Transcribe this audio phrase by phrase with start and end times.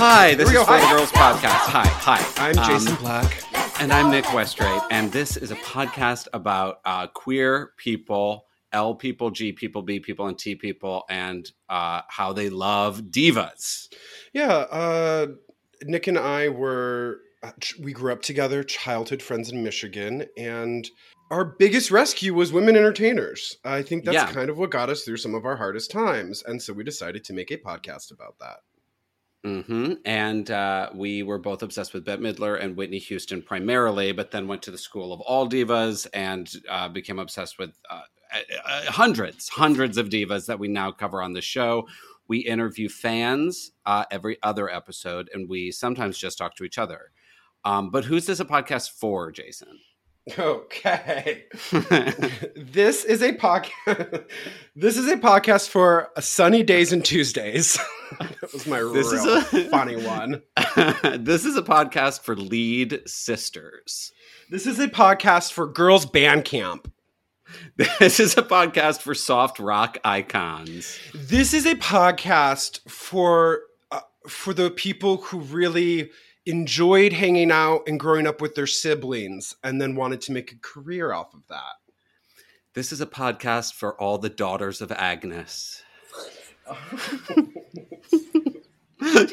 [0.00, 0.54] Hi, this is.
[0.56, 1.66] For the Girls Podcast.
[1.72, 2.50] Hi, hi.
[2.50, 3.42] I'm Um, Jason Black.
[3.80, 9.30] and I'm Nick Westrate, and this is a podcast about uh, queer people, L people,
[9.30, 13.88] G people, B people, and T people, and uh, how they love divas.
[14.32, 15.26] Yeah, uh,
[15.84, 17.18] Nick and I were
[17.80, 20.88] we grew up together, childhood friends in Michigan, and
[21.30, 23.56] our biggest rescue was women entertainers.
[23.64, 24.32] I think that's Yeah.
[24.32, 27.24] kind of what got us through some of our hardest times, and so we decided
[27.24, 28.58] to make a podcast about that.
[29.44, 34.30] Hmm And uh, we were both obsessed with Bette Midler and Whitney Houston primarily, but
[34.32, 38.00] then went to the school of all divas and uh, became obsessed with uh,
[38.34, 41.86] uh, hundreds, hundreds of divas that we now cover on the show.
[42.26, 47.12] We interview fans uh, every other episode, and we sometimes just talk to each other.
[47.64, 49.78] Um, but who's this a podcast for, Jason?
[50.36, 51.44] Okay.
[52.56, 54.24] this is a podcast.
[54.76, 57.78] this is a podcast for sunny days and Tuesdays.
[58.20, 60.42] that was my This real is a- funny one.
[61.18, 64.12] this is a podcast for lead sisters.
[64.50, 66.92] This is a podcast for girls band camp.
[67.76, 70.98] This is a podcast for soft rock icons.
[71.14, 76.10] This is a podcast for uh, for the people who really
[76.48, 80.56] enjoyed hanging out and growing up with their siblings and then wanted to make a
[80.56, 81.74] career off of that.
[82.72, 85.82] This is a podcast for all the daughters of Agnes.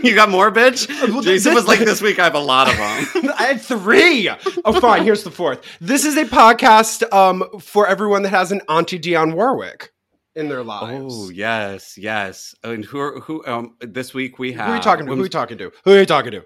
[0.04, 0.90] you got more, bitch?
[1.10, 3.32] Well, Jason this- was like, this week I have a lot of them.
[3.40, 4.30] I had three.
[4.66, 5.04] Oh, fine.
[5.04, 5.62] Here's the fourth.
[5.80, 9.94] This is a podcast um, for everyone that has an Auntie Dionne Warwick
[10.36, 11.14] in their lives.
[11.16, 12.56] oh, yes, yes.
[12.62, 14.66] And who are, who, um, this week we have.
[14.66, 15.16] Who are you talking to?
[15.16, 15.72] Who are you talking to?
[15.86, 16.46] Who are you talking to?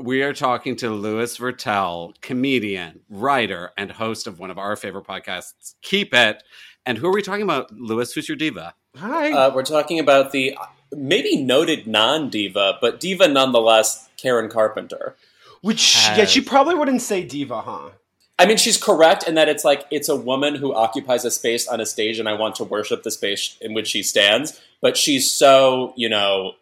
[0.00, 5.04] We are talking to Louis Virtel, comedian, writer, and host of one of our favorite
[5.04, 6.42] podcasts, Keep It.
[6.86, 8.10] And who are we talking about, Louis?
[8.10, 8.74] Who's your diva?
[8.96, 9.30] Hi.
[9.30, 10.64] Uh, we're talking about the uh,
[10.96, 15.16] maybe noted non diva, but diva nonetheless, Karen Carpenter.
[15.60, 17.90] Which, yeah, she probably wouldn't say diva, huh?
[18.38, 21.68] I mean, she's correct in that it's like it's a woman who occupies a space
[21.68, 24.58] on a stage, and I want to worship the space in which she stands.
[24.80, 26.54] But she's so, you know,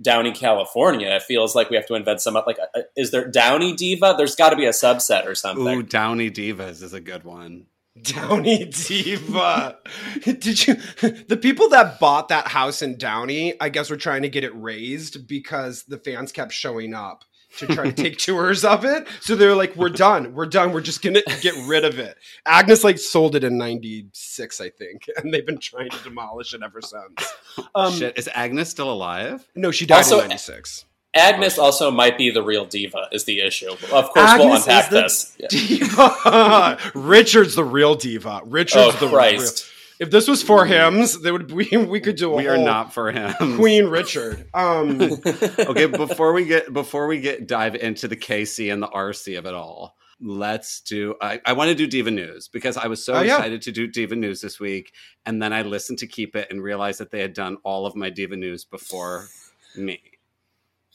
[0.00, 1.08] Downey, California.
[1.08, 4.14] It feels like we have to invent some like, uh, is there Downey diva?
[4.16, 5.66] There's got to be a subset or something.
[5.66, 7.66] Ooh, Downey Divas is a good one.
[8.02, 9.78] Downey Diva.
[10.24, 10.76] Did you?
[11.28, 14.52] The people that bought that house in Downey, I guess, were trying to get it
[14.54, 17.24] raised because the fans kept showing up
[17.58, 19.06] to try to take tours of it.
[19.20, 20.34] So they're like, "We're done.
[20.34, 20.72] We're done.
[20.72, 25.06] We're just gonna get rid of it." Agnes like sold it in '96, I think,
[25.16, 27.32] and they've been trying to demolish it ever since.
[27.74, 29.46] Um, Shit, is Agnes still alive?
[29.54, 30.84] no, she died Also- in '96.
[31.14, 33.68] Agnes also might be the real diva, is the issue.
[33.70, 35.36] Of course, we'll Agnes unpack is the this.
[35.38, 35.48] Yeah.
[35.50, 36.78] Diva.
[36.94, 38.40] Richard's the real diva.
[38.46, 39.66] Richard's Oh, the Christ.
[39.66, 39.71] real.
[40.02, 42.64] If this was for hymns, they would we we could do a We are whole
[42.64, 43.32] not for him.
[43.56, 44.48] Queen Richard.
[44.52, 45.00] Um,
[45.58, 49.46] okay, before we get before we get dive into the KC and the RC of
[49.46, 51.14] it all, let's do.
[51.20, 53.36] I, I want to do Diva News because I was so Oh, yeah.
[53.36, 54.92] excited to do Diva News this week,
[55.24, 57.94] and then I listened to Keep It and realized that they had done all of
[57.94, 59.28] my Diva News before
[59.76, 60.00] me.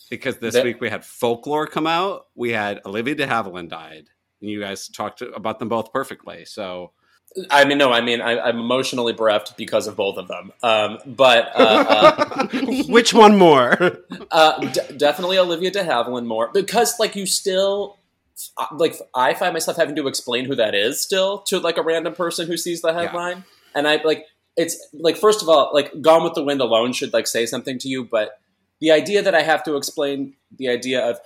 [0.10, 4.10] Because this That- week we had Folklore come out, we had Olivia de Havilland died,
[4.42, 6.44] and you guys talked about them both perfectly.
[6.46, 6.92] So
[7.50, 10.52] I mean, no, I mean, I, I'm emotionally bereft because of both of them.
[10.64, 12.48] Um, but uh,
[12.88, 13.74] which one more?
[13.82, 17.98] uh, uh, d- definitely Olivia de Havilland more because, like, you still.
[18.58, 21.82] uh, Like I find myself having to explain who that is still to like a
[21.82, 23.44] random person who sees the headline,
[23.76, 24.26] and I like
[24.56, 27.78] it's like first of all like Gone with the Wind alone should like say something
[27.80, 28.40] to you, but
[28.80, 31.20] the idea that I have to explain the idea of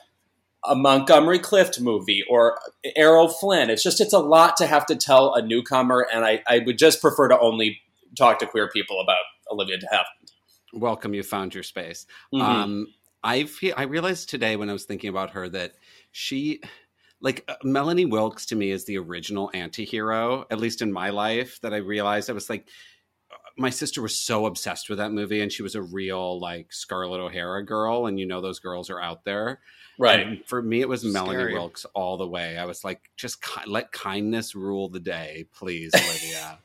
[0.66, 2.60] a Montgomery Clift movie or
[2.96, 3.70] Errol Flynn.
[3.70, 6.78] It's just it's a lot to have to tell a newcomer, and I, I would
[6.78, 7.82] just prefer to only
[8.18, 10.32] talk to queer people about Olivia de Havilland.
[10.74, 12.06] welcome, you found your space.
[12.34, 12.42] Mhm.
[12.42, 12.88] Um,
[13.24, 15.74] I feel I realized today when I was thinking about her that
[16.12, 16.62] she,
[17.20, 21.60] like uh, Melanie Wilkes, to me is the original anti-hero, at least in my life.
[21.62, 22.68] That I realized I was like,
[23.58, 27.20] my sister was so obsessed with that movie, and she was a real like Scarlett
[27.20, 29.60] O'Hara girl, and you know those girls are out there.
[29.98, 30.20] right.
[30.20, 32.58] And for me, it was Melanie Wilkes all the way.
[32.58, 36.60] I was like, just ki- let kindness rule the day, please, Olivia.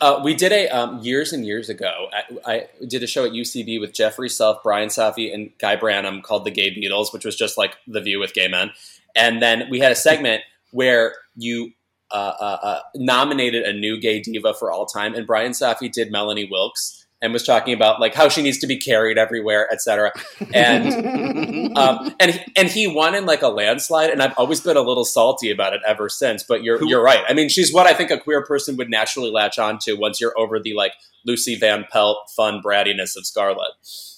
[0.00, 2.08] Uh, we did a um, years and years ago.
[2.12, 6.22] I, I did a show at UCB with Jeffrey Self, Brian Safi, and Guy Branum
[6.22, 8.72] called "The Gay Beatles," which was just like The View with gay men.
[9.14, 11.72] And then we had a segment where you
[12.12, 16.10] uh, uh, uh, nominated a new gay diva for all time, and Brian Safi did
[16.10, 17.01] Melanie Wilkes.
[17.22, 20.12] And was talking about like how she needs to be carried everywhere, etc.
[20.52, 24.82] And um, and and he won in like a landslide, and I've always been a
[24.82, 26.42] little salty about it ever since.
[26.42, 27.22] But you're Who- you're right.
[27.28, 30.34] I mean, she's what I think a queer person would naturally latch onto once you're
[30.38, 30.92] over the like
[31.24, 33.70] Lucy Van Pelt fun brattiness of Scarlett.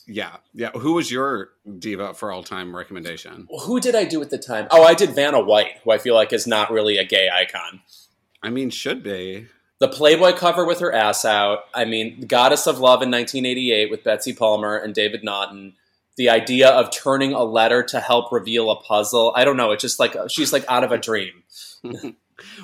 [0.06, 0.70] yeah, yeah.
[0.70, 3.46] Who was your diva for all time recommendation?
[3.64, 4.66] Who did I do at the time?
[4.70, 7.82] Oh, I did Vanna White, who I feel like is not really a gay icon.
[8.42, 9.48] I mean, should be.
[9.84, 11.66] The Playboy cover with her ass out.
[11.74, 15.74] I mean, Goddess of Love in 1988 with Betsy Palmer and David Naughton.
[16.16, 19.34] The idea of turning a letter to help reveal a puzzle.
[19.36, 19.72] I don't know.
[19.72, 21.42] It's just like she's like out of a dream.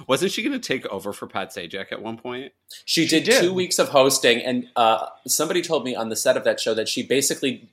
[0.06, 2.54] Wasn't she going to take over for Pat Sajak at one point?
[2.86, 3.42] She, She did, did.
[3.42, 6.72] two weeks of hosting, and uh, somebody told me on the set of that show
[6.72, 7.68] that she basically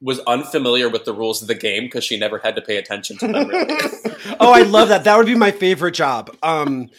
[0.00, 3.18] was unfamiliar with the rules of the game because she never had to pay attention
[3.18, 3.48] to them.
[3.48, 3.66] Really.
[4.40, 5.04] oh, I love that.
[5.04, 6.34] That would be my favorite job.
[6.42, 6.90] Um,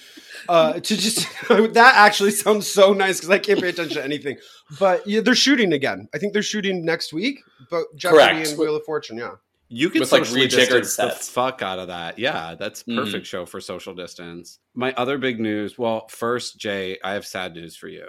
[0.49, 4.37] uh, to just that actually sounds so nice because I can't pay attention to anything.
[4.79, 6.07] But yeah, they're shooting again.
[6.13, 7.39] I think they're shooting next week.
[7.69, 8.49] But Jeopardy Correct.
[8.49, 9.35] and Wheel of Fortune, yeah.
[9.69, 11.29] You can With, like, socially rejiggered distance the sets.
[11.29, 12.19] fuck out of that.
[12.19, 12.95] Yeah, that's Mhm.
[12.97, 14.59] perfect show for social distance.
[14.75, 15.77] My other big news.
[15.79, 18.05] Well, first, Jay, I have sad news for you.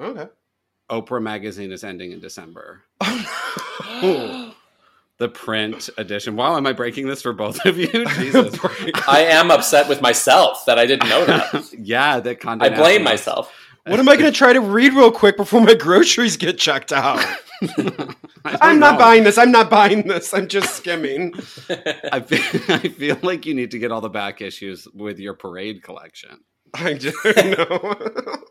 [0.00, 0.26] Okay.
[0.90, 2.82] Oprah magazine is ending in December.
[3.88, 4.54] Oh,
[5.18, 6.36] The print edition.
[6.36, 7.86] Wow, am I breaking this for both of you?
[8.16, 8.58] Jesus.
[9.08, 11.72] I am upset with myself that I didn't know that.
[11.78, 13.52] yeah, that Condé I blame Nast- myself.
[13.86, 16.92] what am I going to try to read real quick before my groceries get checked
[16.92, 17.24] out?
[18.44, 18.98] I'm not know.
[18.98, 19.38] buying this.
[19.38, 20.34] I'm not buying this.
[20.34, 21.32] I'm just skimming.
[22.12, 25.32] I feel, I feel like you need to get all the back issues with your
[25.32, 26.40] parade collection.
[26.78, 28.32] I do know.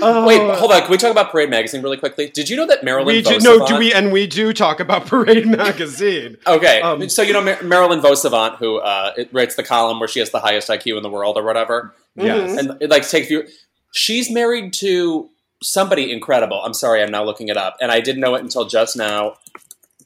[0.00, 0.80] Oh, Wait, hold on.
[0.82, 2.28] Can we talk about Parade Magazine really quickly?
[2.30, 3.92] Did you know that Marilyn We do, no, do we?
[3.92, 6.38] And we do talk about Parade magazine.
[6.46, 9.98] Okay, Um, so you know Mar- Marilyn vos Savant, who uh, it writes the column
[9.98, 12.56] where she has the highest IQ in the world or whatever, Yes.
[12.58, 13.46] and it like takes you.
[13.92, 15.28] She's married to
[15.62, 16.60] somebody incredible.
[16.64, 19.34] I'm sorry, I'm now looking it up, and I didn't know it until just now.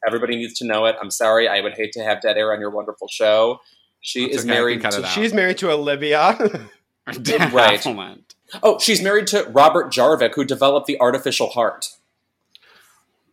[0.06, 0.96] Everybody needs to know it.
[1.00, 1.46] I'm sorry.
[1.48, 3.60] I would hate to have dead air on your wonderful show.
[4.00, 5.06] She That's is okay, married to.
[5.06, 6.68] She's married to Olivia.
[7.52, 7.82] Right.
[7.82, 8.18] Hold
[8.62, 11.90] Oh, she's married to Robert Jarvik, who developed the artificial heart.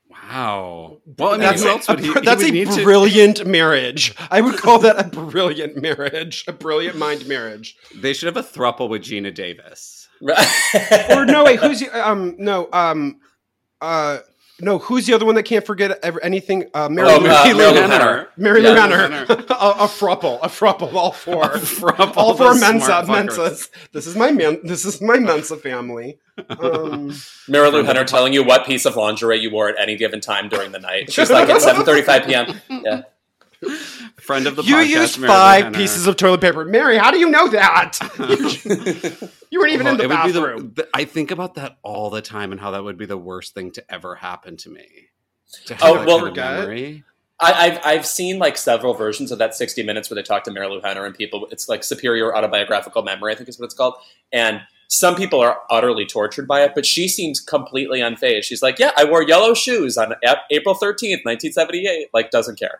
[0.10, 0.98] Wow.
[1.18, 2.10] Well, I mean, That's who a- else would he?
[2.10, 4.14] a, he that's would a need to- brilliant marriage.
[4.32, 7.78] I would call that a brilliant marriage, a brilliant mind marriage.
[7.96, 10.08] They should have a thruple with Geena Davis.
[10.22, 10.48] Right.
[11.12, 13.20] Or no, wait, who's the, um no um
[13.82, 14.20] uh
[14.60, 16.66] no who's the other one that can't forget ever, anything?
[16.74, 18.28] Uh, Mary Oh, Lou, uh, Mary Mary Lou Lou Henner.
[18.38, 19.24] Mary Lou Marilu Henner.
[19.50, 21.44] a, a frupple, a frupple, all four.
[21.44, 23.08] A thruple, all four Mensa, smart.
[23.30, 23.70] Mensas.
[23.92, 24.60] This is my man.
[24.64, 26.20] This is my Mensa family.
[26.50, 27.14] Um,
[27.48, 30.22] Mary Lou Friend Henner telling you what piece of lingerie you wore at any given
[30.22, 31.12] time during the night.
[31.12, 32.62] She's like at 7:35 p.m.
[32.84, 33.02] Yeah.
[34.20, 34.88] Friend of the you podcast.
[34.88, 35.78] used Mary five Henner.
[35.78, 36.98] pieces of toilet paper, Mary.
[36.98, 38.00] How do you know that?
[39.50, 40.72] you weren't even in the Well, it would be bathroom.
[40.76, 43.54] the- I think about that all the time and how that would be the worst
[43.54, 44.88] thing to ever happen to me.
[45.68, 47.04] To have Oh, well- kind of Forget.
[47.38, 50.52] I, I've I've seen like several versions of that 60 minutes where they talk to
[50.52, 51.50] Marilu Henner and people.
[51.52, 53.96] It's like superior autobiographical memory, I think is what it's called.
[54.32, 58.44] And some people are utterly tortured by it, but she seems completely unfazed.
[58.44, 60.14] She's like, "Yeah, I wore yellow shoes on
[60.50, 62.80] April 13th, 1978." Like, doesn't care.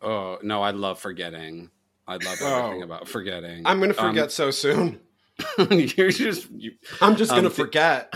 [0.00, 1.70] Oh no, I love forgetting.
[2.06, 2.80] I love Oh.
[2.82, 3.66] about forgetting.
[3.66, 5.00] I'm going to Um, forget so soon.
[5.70, 8.12] you're just you, I'm just going to um, forget.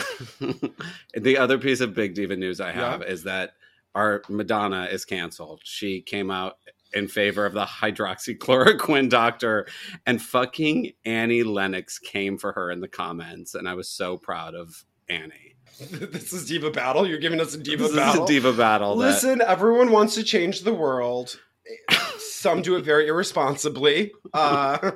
[1.14, 3.52] the other piece of big diva news I have is that
[3.94, 5.60] our Madonna is canceled.
[5.64, 6.56] She came out
[6.94, 9.66] in favor of the hydroxychloroquine doctor,
[10.06, 14.54] and fucking Annie Lennox came for her in the comments, and I was so proud
[14.54, 15.56] of Annie.
[15.90, 17.06] this is Diva Battle.
[17.06, 18.24] You're giving us a Diva This Battle.
[18.24, 18.96] is a diva battle.
[18.96, 21.38] that- Listen, everyone wants to change the world.
[22.18, 24.12] Some do it very irresponsibly.
[24.34, 24.92] Uh,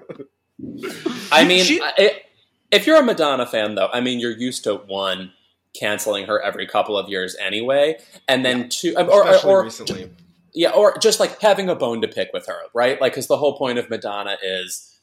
[1.30, 2.22] I mean, She- I,
[2.70, 5.32] if you're a Madonna fan, though, I mean, you're used to one
[5.78, 10.10] canceling her every couple of years anyway, and then two, or, or, or recently.
[10.54, 13.00] yeah, or just like having a bone to pick with her, right?
[13.00, 14.98] Like, because the whole point of Madonna is,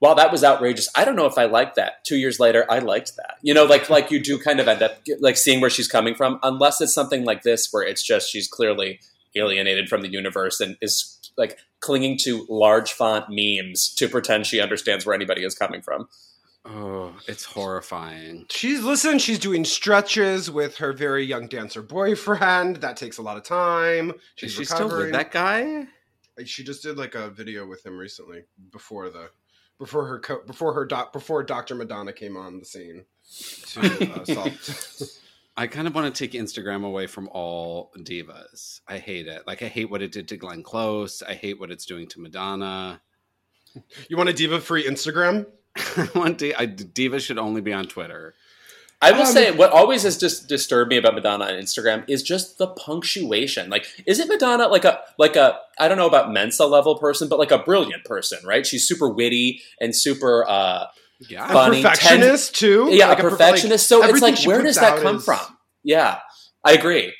[0.00, 0.88] well, that was outrageous.
[0.96, 2.02] I don't know if I like that.
[2.06, 3.34] Two years later, I liked that.
[3.42, 6.14] You know, like like you do kind of end up like seeing where she's coming
[6.14, 9.00] from, unless it's something like this where it's just she's clearly
[9.34, 14.60] alienated from the universe and is like clinging to large font memes to pretend she
[14.60, 16.08] understands where anybody is coming from.
[16.66, 18.46] oh, it's horrifying.
[18.50, 19.18] She's listen.
[19.18, 22.76] She's doing stretches with her very young dancer boyfriend.
[22.76, 24.12] That takes a lot of time.
[24.34, 25.86] She's Is she still with that guy?
[26.44, 29.30] She just did like a video with him recently before the
[29.78, 31.74] before her co- before her doc before Dr.
[31.74, 33.04] Madonna came on the scene
[33.68, 35.19] to uh, solve.
[35.60, 38.80] I kind of want to take Instagram away from all divas.
[38.88, 39.42] I hate it.
[39.46, 41.22] Like I hate what it did to Glenn Close.
[41.22, 43.02] I hate what it's doing to Madonna.
[44.08, 45.44] you want a diva free Instagram?
[45.76, 48.32] I want di- I, divas should only be on Twitter.
[49.02, 52.22] I will Um, say what always has just disturbed me about Madonna on Instagram is
[52.22, 53.68] just the punctuation.
[53.68, 57.28] Like, is it Madonna like a like a I don't know about Mensa level person,
[57.28, 58.66] but like a brilliant person, right?
[58.66, 60.86] She's super witty and super uh
[61.28, 61.44] Yeah.
[61.44, 62.88] A Funny, perfectionist too.
[62.90, 63.86] yeah, Like a perf- perfectionist.
[63.86, 65.40] so it's like where does that come is- from?
[65.82, 66.18] Yeah.
[66.64, 67.14] I agree.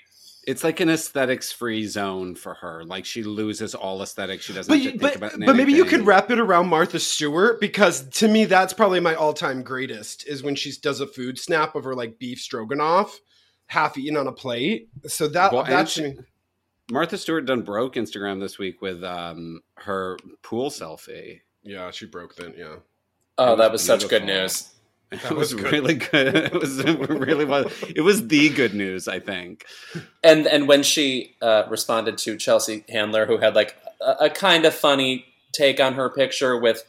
[0.46, 2.82] It's like an aesthetics free zone for her.
[2.84, 4.44] Like she loses all aesthetics.
[4.44, 6.40] She doesn't But, have you- to think but, about but maybe you could wrap it
[6.40, 11.00] around Martha Stewart because to me that's probably my all-time greatest is when she does
[11.00, 13.18] a food snap of her like beef stroganoff
[13.66, 14.88] half eaten on a plate.
[15.06, 16.14] So that Well, that's she-
[16.90, 21.40] Martha Stewart done broke Instagram this week with um her pool selfie.
[21.62, 22.76] yeah, she broke then, yeah.
[23.40, 24.42] Oh, It that was was such good beautiful.
[24.42, 24.66] news.
[25.12, 25.72] It That was, was good.
[25.72, 26.36] really good.
[26.52, 27.66] It was it really was.
[27.96, 29.64] It was the good news, I think.
[30.22, 34.64] And and when she uh, responded to Chelsea Handler, who had like a, a kind
[34.64, 36.84] of funny take on her picture with,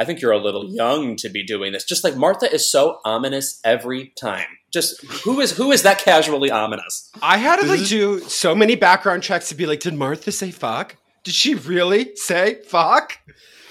[0.00, 2.98] "I think you're a little young to be doing this." Just like Martha is so
[3.04, 4.48] ominous every time.
[4.72, 7.08] Just who is who is that casually ominous?
[7.22, 10.50] I had to like do so many background checks to be like, did Martha say
[10.50, 10.96] fuck?
[11.22, 13.12] Did she really say fuck?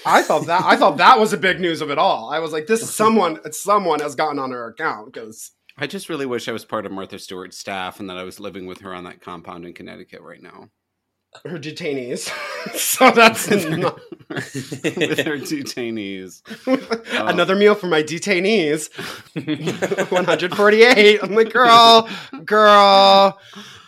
[0.06, 2.30] I thought that I thought that was a big news of it all.
[2.32, 6.08] I was like, this is someone someone has gotten on her account because I just
[6.08, 8.80] really wish I was part of Martha Stewart's staff and that I was living with
[8.80, 10.68] her on that compound in Connecticut right now.
[11.44, 12.30] her detainees.
[12.76, 16.42] so that's not, with her detainees.
[16.66, 17.26] Oh.
[17.26, 18.90] another meal for my detainees.
[20.10, 21.20] 148.
[21.22, 22.08] I'm like, girl,
[22.44, 23.38] girl.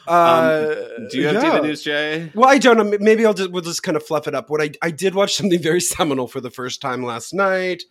[0.07, 0.75] Uh,
[1.11, 1.41] Do you have yeah.
[1.53, 2.31] diva news, Jay?
[2.35, 2.99] Well, I don't know.
[3.01, 4.51] Maybe I'll just we'll just kind of fluff it up.
[4.51, 7.85] What I I did watch something very seminal for the first time last night.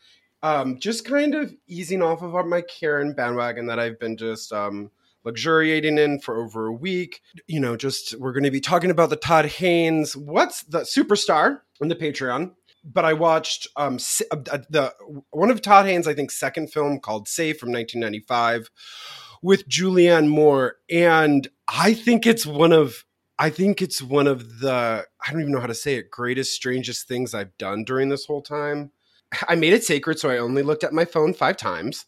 [0.43, 4.91] Um, just kind of easing off of my Karen bandwagon that I've been just um
[5.23, 7.21] luxuriating in for over a week.
[7.47, 10.15] You know, just we're going to be talking about the Todd Haynes.
[10.15, 12.53] What's the superstar on the Patreon?
[12.83, 13.99] But I watched um
[14.31, 14.93] uh, the
[15.29, 18.69] one of Todd Haynes, I think, second film called Safe from 1995
[19.41, 23.05] with Julianne Moore, and I think it's one of
[23.39, 26.53] I think it's one of the I don't even know how to say it greatest
[26.53, 28.91] strangest things I've done during this whole time.
[29.47, 32.05] I made it sacred, so I only looked at my phone five times,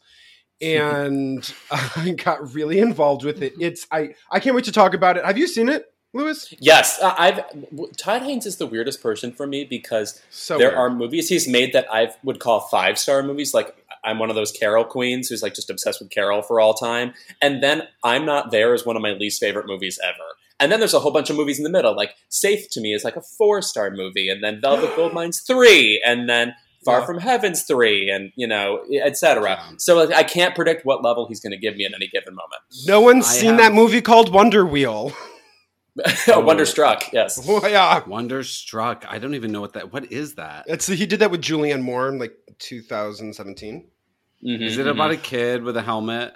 [0.60, 3.54] and I got really involved with it.
[3.60, 5.24] It's I I can't wait to talk about it.
[5.24, 6.52] Have you seen it, Lewis?
[6.60, 10.78] Yes, I- I've Todd Haynes is the weirdest person for me because So there weird.
[10.78, 13.54] are movies he's made that I would call five star movies.
[13.54, 16.74] Like I'm one of those Carol queens who's like just obsessed with Carol for all
[16.74, 20.14] time, and then I'm Not There is one of my least favorite movies ever.
[20.60, 21.96] And then there's a whole bunch of movies in the middle.
[21.96, 26.02] Like Safe to me is like a four star movie, and then Velvet Goldmine's three,
[26.06, 27.06] and then Far Yeah.
[27.06, 29.42] from Heaven's three, and you know, etc.
[29.42, 29.62] Yeah.
[29.78, 32.34] So like, I can't predict what level he's going to give me at any given
[32.34, 32.60] moment.
[32.86, 35.12] no one's I seen have- that movie called Wonder Wheel.
[36.28, 37.40] oh, Wonderstruck, yes.
[37.48, 39.06] oh, yeah, Wonderstruck.
[39.08, 39.92] I don't even know what that.
[39.92, 40.64] What is that?
[40.68, 43.88] it's he did that with Julianne Moore in like 2017.
[44.44, 44.90] Mhm, Is it mhm.
[44.90, 46.34] about a kid with a helmet?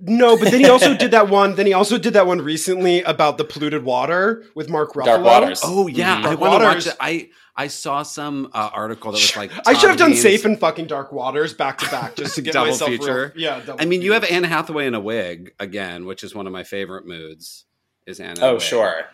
[0.00, 1.54] No, but then he also did that one.
[1.56, 5.04] Then he also did that one recently about the polluted water with Mark Ruffalo.
[5.06, 5.60] Dark Waters?
[5.64, 6.18] Oh yeah, Mhm.
[6.18, 6.86] I Dark want to watch Waters.
[6.88, 6.96] it.
[7.00, 10.44] I I saw some uh, article that was like I should have done Haynes- Safe
[10.44, 13.80] and fucking Dark Waters back to back just to get Double myself real- yeah, double
[13.82, 14.34] I mean, you have feature.
[14.36, 17.64] Anne Hathaway in a wig again, which is one of my favorite moods.
[18.06, 18.36] Is Anne?
[18.36, 18.62] in a Oh wig.
[18.62, 19.04] sure.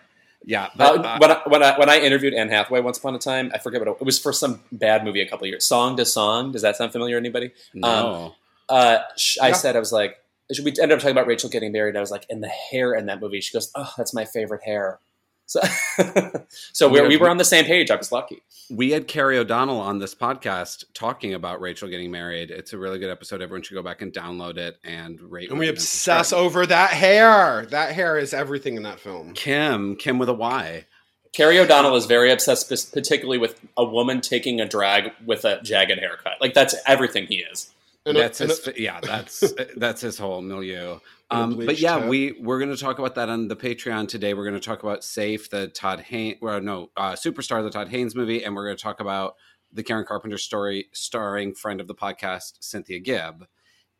[0.46, 3.14] Yeah, but Uh, uh, when, I, when I when I interviewed Anne Hathaway once upon
[3.14, 5.48] a time, I forget what it, it was for some bad movie a couple of
[5.48, 5.64] years.
[5.64, 6.52] Song to Song.
[6.52, 7.52] Does that sound familiar to anybody?
[7.72, 8.34] no.
[8.68, 10.16] Uh, sh- I said I was like,
[10.62, 11.96] we ended up talking about Rachel getting married.
[11.96, 13.40] I was like, and the hair in that movie.
[13.40, 14.98] She goes, oh, that's my favorite hair.
[15.46, 15.60] So,
[16.72, 17.90] so oh we, we were on the same page.
[17.90, 18.42] I was lucky.
[18.70, 22.50] we had Carrie O'Donnell on this podcast talking about Rachel getting married.
[22.50, 23.42] It's a really good episode.
[23.42, 25.50] Everyone should go back and download it and rate.
[25.50, 26.44] and we obsess subscribe.
[26.46, 27.66] over that hair.
[27.66, 29.34] That hair is everything in that film.
[29.34, 30.86] Kim, Kim with a Y.
[31.32, 35.98] Carrie O'Donnell is very obsessed, particularly with a woman taking a drag with a jagged
[35.98, 36.34] haircut.
[36.40, 37.70] Like that's everything he is.
[38.06, 41.00] And that's a- his, yeah, that's that's his whole milieu.
[41.34, 42.08] And a Um, but yeah, head.
[42.08, 44.34] we we're going to talk about that on the Patreon today.
[44.34, 47.88] We're going to talk about Safe, the Todd Haynes, well, no, uh, Superstar, the Todd
[47.88, 49.34] Haynes movie, and we're going to talk about
[49.72, 53.46] the Karen Carpenter story, starring friend of the podcast Cynthia Gibb,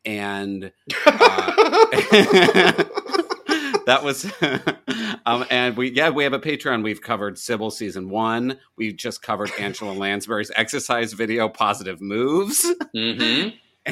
[0.05, 0.71] and
[3.85, 4.31] that was
[5.25, 6.83] um and we yeah we have a patreon.
[6.83, 8.57] We've covered sybil season one.
[8.77, 12.65] We just covered angela lansbury's exercise video positive moves.
[12.95, 13.49] Hmm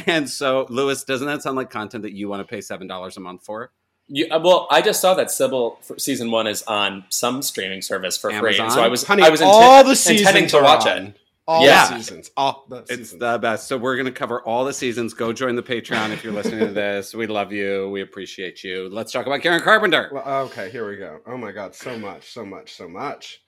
[0.07, 3.17] and so lewis doesn't that sound like content that you want to pay seven dollars
[3.17, 3.71] a month for
[4.07, 7.81] You, uh, well, I just saw that Sybil for season one is on some streaming
[7.81, 10.57] service for free, so I was Honey, I was inten- all the seasons intending to
[10.57, 10.97] are watch on.
[11.07, 11.19] it.
[11.47, 11.88] All Yeah.
[11.89, 12.31] the seasons.
[12.38, 15.55] All the it's the best so we're going to cover all the seasons go join
[15.55, 19.25] the patreon if you're listening to this we love you we appreciate you let's talk
[19.25, 21.19] about karen carpenter Well, okay, here we go.
[21.27, 23.41] Oh my god, so much, so much, so much.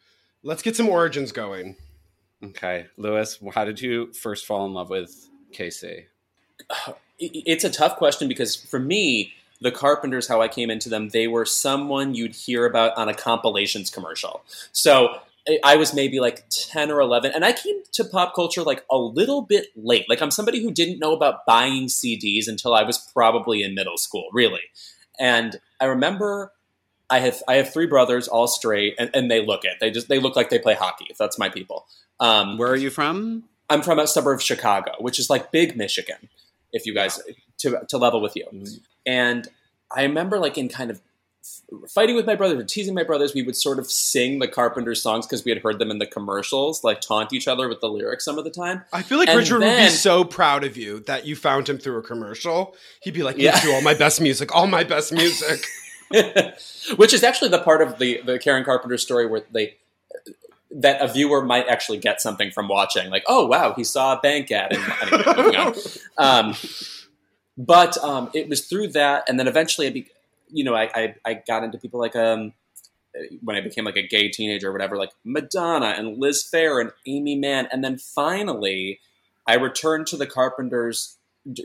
[0.44, 1.76] Let's get some origins going.
[2.44, 5.12] okay lewis how did you first fall in love with
[5.54, 6.04] KC
[7.20, 11.28] it's a tough question because for me, the Carpenters, how I came into them, they
[11.28, 14.44] were someone you'd hear about on a compilations commercial.
[14.74, 15.20] So
[15.64, 18.98] I was maybe like 10 or 11, and I came to pop culture like a
[18.98, 20.10] little bit late.
[20.10, 23.98] Like, I'm somebody who didn't know about buying CDs until I was probably in middle
[23.98, 24.64] school, really.
[25.20, 26.52] And I remember
[27.10, 29.74] I have I have three brothers, all straight, and, and they look it.
[29.80, 31.08] They just they look like they play hockey.
[31.18, 31.86] That's my people.
[32.20, 33.44] Um, Where are you from?
[33.70, 36.30] I'm from a suburb of Chicago, which is like big Michigan.
[36.76, 37.20] If you guys
[37.60, 38.76] to to level with you, mm-hmm.
[39.06, 39.48] and
[39.90, 41.02] I remember like in kind of
[41.88, 45.02] fighting with my brothers or teasing my brothers, we would sort of sing the Carpenters
[45.02, 47.88] songs because we had heard them in the commercials, like taunt each other with the
[47.88, 48.84] lyrics some of the time.
[48.92, 51.70] I feel like and Richard then, would be so proud of you that you found
[51.70, 52.76] him through a commercial.
[53.02, 53.62] He'd be like, "You yeah.
[53.62, 55.66] do all my best music, all my best music."
[56.98, 59.78] Which is actually the part of the the Karen Carpenter story where they
[60.76, 64.20] that a viewer might actually get something from watching, like, "Oh wow, he saw a
[64.20, 65.74] bank ad." And, anyway,
[66.18, 66.54] um,
[67.58, 70.08] but um, it was through that, and then eventually, I be,
[70.50, 72.54] you know, I, I, I got into people like um,
[73.42, 76.92] when I became like a gay teenager or whatever, like Madonna and Liz Phair and
[77.08, 79.00] Aimee Mann, and then finally,
[79.48, 81.18] I returned to the Carpenters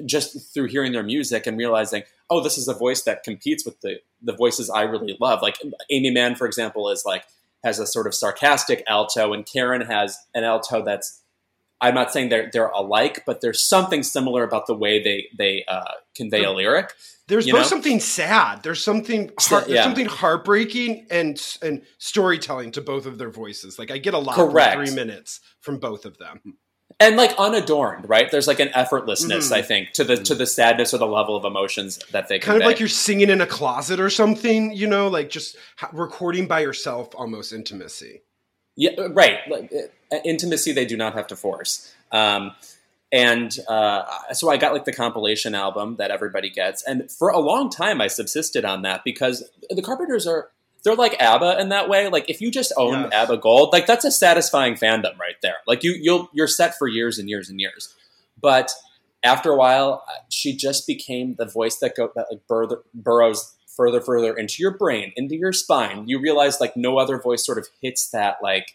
[0.04, 3.80] just through hearing their music and realizing, oh, this is a voice that competes with
[3.80, 5.42] the the voices I really love.
[5.42, 5.56] Like
[5.90, 7.24] Aimee Mann, for example, is like
[7.62, 11.18] has a sort of sarcastic alto, and Karen has an alto that's.
[11.82, 15.64] I'm not saying they're they're alike, but there's something similar about the way they they
[15.66, 16.92] uh, convey a lyric.
[17.26, 17.62] There's both know?
[17.62, 18.62] something sad.
[18.62, 19.74] There's something heart, yeah.
[19.74, 23.78] there's something heartbreaking and and storytelling to both of their voices.
[23.78, 24.76] Like I get a lot Correct.
[24.76, 26.58] three minutes from both of them
[27.00, 28.30] and like unadorned, right?
[28.30, 29.54] There's like an effortlessness, mm-hmm.
[29.54, 32.56] I think, to the to the sadness or the level of emotions that they kind
[32.56, 32.64] convey.
[32.64, 35.56] of like you're singing in a closet or something, you know, like just
[35.92, 38.22] recording by yourself, almost intimacy.
[38.76, 39.38] Yeah, uh, right.
[39.48, 39.72] Like,
[40.12, 41.92] uh, intimacy, they do not have to force.
[42.12, 42.52] Um,
[43.12, 47.40] and uh, so I got like the compilation album that everybody gets, and for a
[47.40, 50.50] long time I subsisted on that because the Carpenters are
[50.82, 52.08] they're like ABBA in that way.
[52.08, 53.12] Like if you just own yes.
[53.12, 55.56] ABBA Gold, like that's a satisfying fandom right there.
[55.66, 57.94] Like you you'll you're set for years and years and years.
[58.40, 58.70] But
[59.22, 64.00] after a while, she just became the voice that go that like bur- burrows further
[64.00, 66.08] further into your brain, into your spine.
[66.08, 68.74] You realize like no other voice sort of hits that like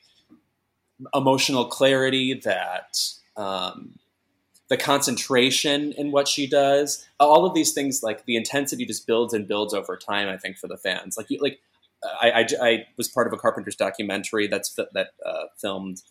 [1.13, 2.97] emotional clarity that
[3.35, 3.99] um,
[4.69, 9.33] the concentration in what she does all of these things like the intensity just builds
[9.33, 11.59] and builds over time i think for the fans like you, like
[12.21, 16.01] I, I, I, was part of a Carpenter's documentary that's that uh, filmed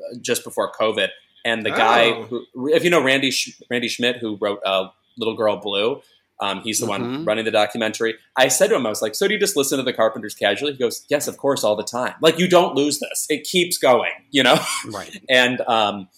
[0.00, 1.08] uh, just before COVID,
[1.44, 1.76] and the oh.
[1.76, 3.32] guy who, if you know Randy
[3.70, 6.02] Randy Schmidt, who wrote uh, Little Girl Blue,
[6.40, 7.14] um, he's the mm-hmm.
[7.14, 8.16] one running the documentary.
[8.36, 10.34] I said to him, I was like, "So do you just listen to the Carpenters
[10.34, 12.14] casually?" He goes, "Yes, of course, all the time.
[12.20, 14.58] Like you don't lose this; it keeps going, you know."
[14.90, 15.20] Right.
[15.30, 16.08] and um,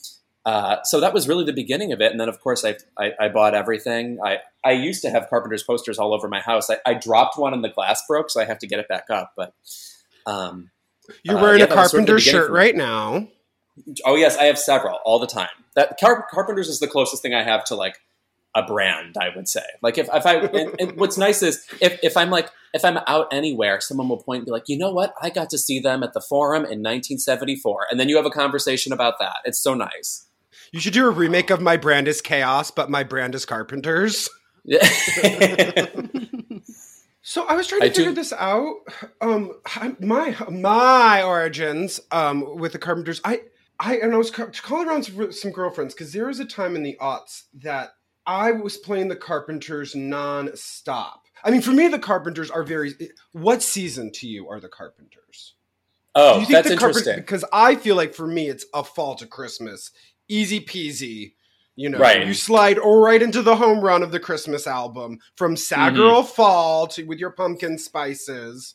[0.46, 2.12] uh, so that was really the beginning of it.
[2.12, 4.18] And then, of course, I, I, I, bought everything.
[4.24, 6.70] I, I used to have Carpenter's posters all over my house.
[6.70, 9.10] I, I, dropped one and the glass broke, so I have to get it back
[9.10, 9.32] up.
[9.36, 9.54] But
[10.24, 10.70] um,
[11.24, 13.26] you're uh, wearing uh, yeah, a Carpenter sort of shirt right now.
[14.04, 15.48] Oh yes, I have several all the time.
[15.74, 17.98] That Car- Carpenter's is the closest thing I have to like
[18.54, 19.16] a brand.
[19.20, 19.64] I would say.
[19.82, 22.98] Like if, if I and, and what's nice is if, if I'm like if I'm
[23.08, 25.12] out anywhere, someone will point and be like, you know what?
[25.20, 28.30] I got to see them at the Forum in 1974, and then you have a
[28.30, 29.38] conversation about that.
[29.44, 30.25] It's so nice.
[30.72, 34.28] You should do a remake of My Brand is Chaos, but My Brand is Carpenters.
[34.64, 34.84] Yeah.
[37.22, 38.14] so I was trying to I figure do.
[38.14, 38.74] this out.
[39.20, 39.52] Um,
[40.00, 43.20] my my origins um, with the Carpenters.
[43.24, 43.42] I
[43.78, 46.82] I and I was calling around some, some girlfriends because there was a time in
[46.82, 47.90] the aughts that
[48.26, 51.22] I was playing the Carpenters non-stop.
[51.44, 52.92] I mean, for me, the Carpenters are very.
[53.32, 55.54] What season to you are the Carpenters?
[56.16, 57.16] Oh, that's interesting.
[57.16, 59.90] Because I feel like for me, it's a fall to Christmas
[60.28, 61.32] easy peasy.
[61.78, 62.26] You know, right.
[62.26, 65.96] you slide right into the home run of the Christmas album from Sad mm-hmm.
[65.96, 68.74] Girl Fall to with your pumpkin spices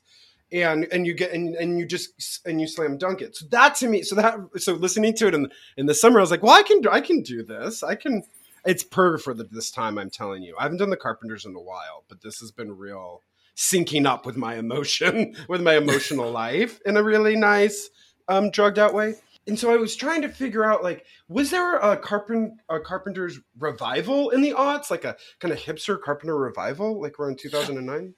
[0.51, 3.35] and and you get and, and you just and you slam dunk it.
[3.35, 6.21] So that to me, so that so listening to it in in the summer, I
[6.21, 7.83] was like, well, I can I can do this.
[7.83, 8.23] I can.
[8.63, 9.97] It's per for the, this time.
[9.97, 12.77] I'm telling you, I haven't done the Carpenters in a while, but this has been
[12.77, 13.23] real
[13.55, 17.89] syncing up with my emotion, with my emotional life in a really nice,
[18.27, 19.15] um, drugged out way
[19.47, 24.29] and so I was trying to figure out like, was there a a Carpenter's revival
[24.29, 27.87] in the aughts, like a kind of hipster Carpenter revival, like around two thousand and
[27.87, 28.13] nine?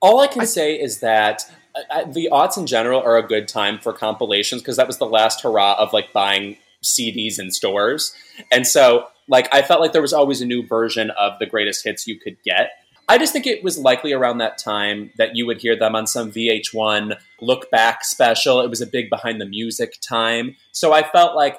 [0.00, 1.50] All I can I, say is that
[1.90, 5.06] uh, the aughts in general are a good time for compilations because that was the
[5.06, 8.14] last hurrah of like buying CDs in stores,
[8.50, 11.84] and so like I felt like there was always a new version of the greatest
[11.84, 12.70] hits you could get.
[13.08, 16.06] I just think it was likely around that time that you would hear them on
[16.06, 18.60] some VH1 look back special.
[18.60, 20.56] It was a big behind the music time.
[20.72, 21.56] So I felt like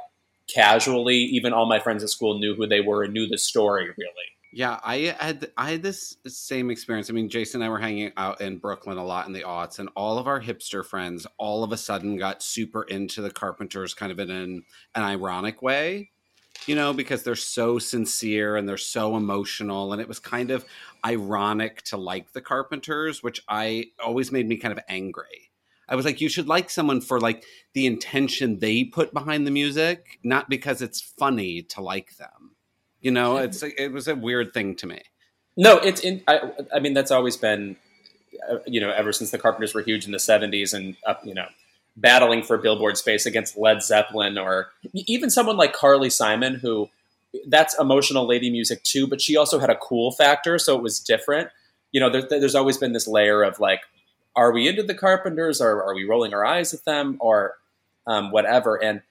[0.53, 3.85] casually, even all my friends at school knew who they were and knew the story
[3.85, 4.09] really.
[4.53, 7.09] Yeah, I had I had this same experience.
[7.09, 9.79] I mean, Jason and I were hanging out in Brooklyn a lot in the aughts,
[9.79, 13.93] and all of our hipster friends all of a sudden got super into the Carpenters,
[13.93, 14.63] kind of in an,
[14.95, 16.11] an ironic way,
[16.65, 20.65] you know, because they're so sincere and they're so emotional, and it was kind of
[21.05, 25.51] ironic to like the Carpenters, which I always made me kind of angry.
[25.87, 29.51] I was like, you should like someone for like the intention they put behind the
[29.51, 32.55] music, not because it's funny to like them.
[33.01, 35.01] You know, it's it was a weird thing to me.
[35.55, 36.23] No, it's in.
[36.27, 37.75] I, I mean, that's always been,
[38.49, 41.35] uh, you know, ever since the Carpenters were huge in the '70s and up, you
[41.35, 41.47] know,
[41.97, 46.89] battling for Billboard space against Led Zeppelin or even someone like Carly Simon, who
[47.47, 50.99] that's emotional lady music too, but she also had a cool factor, so it was
[50.99, 51.49] different.
[51.91, 53.81] You know, there, there's always been this layer of like,
[54.35, 57.55] are we into the Carpenters, or are we rolling our eyes at them, or
[58.05, 59.01] um, whatever, and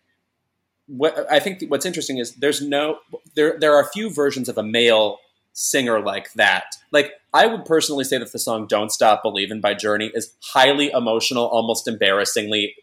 [0.87, 2.99] what I think what's interesting is there's no
[3.35, 5.18] there there are a few versions of a male
[5.55, 6.77] singer like that.
[6.90, 10.90] Like I would personally say that the song "Don't Stop Believing" by Journey is highly
[10.90, 12.75] emotional, almost embarrassingly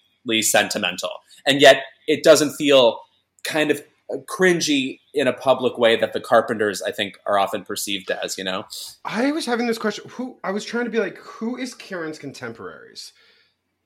[0.42, 1.12] sentimental,
[1.46, 3.00] and yet it doesn't feel
[3.44, 7.64] kind of uh, cringy in a public way that the Carpenters I think are often
[7.64, 8.38] perceived as.
[8.38, 8.66] You know,
[9.06, 10.10] I was having this question.
[10.12, 13.14] Who I was trying to be like, who is Karen's contemporaries?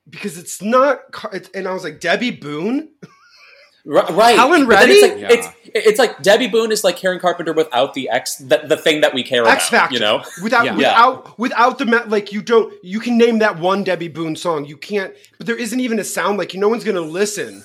[0.08, 1.00] Because it's not,
[1.32, 2.90] it's, and I was like Debby Boone.
[3.88, 4.94] Right, Helen Reddy.
[4.94, 5.28] It's like, yeah.
[5.30, 9.00] it's, it's like Debby Boone is like Karen Carpenter without the X, the, the thing
[9.02, 9.80] that we care X about.
[9.82, 9.94] Factor.
[9.94, 10.74] You know, without Yeah.
[10.76, 14.64] without without the ma- like you don't you can name that one Debby Boone song.
[14.64, 16.58] You can't, but there isn't even a sound like you.
[16.58, 17.62] No one's gonna listen.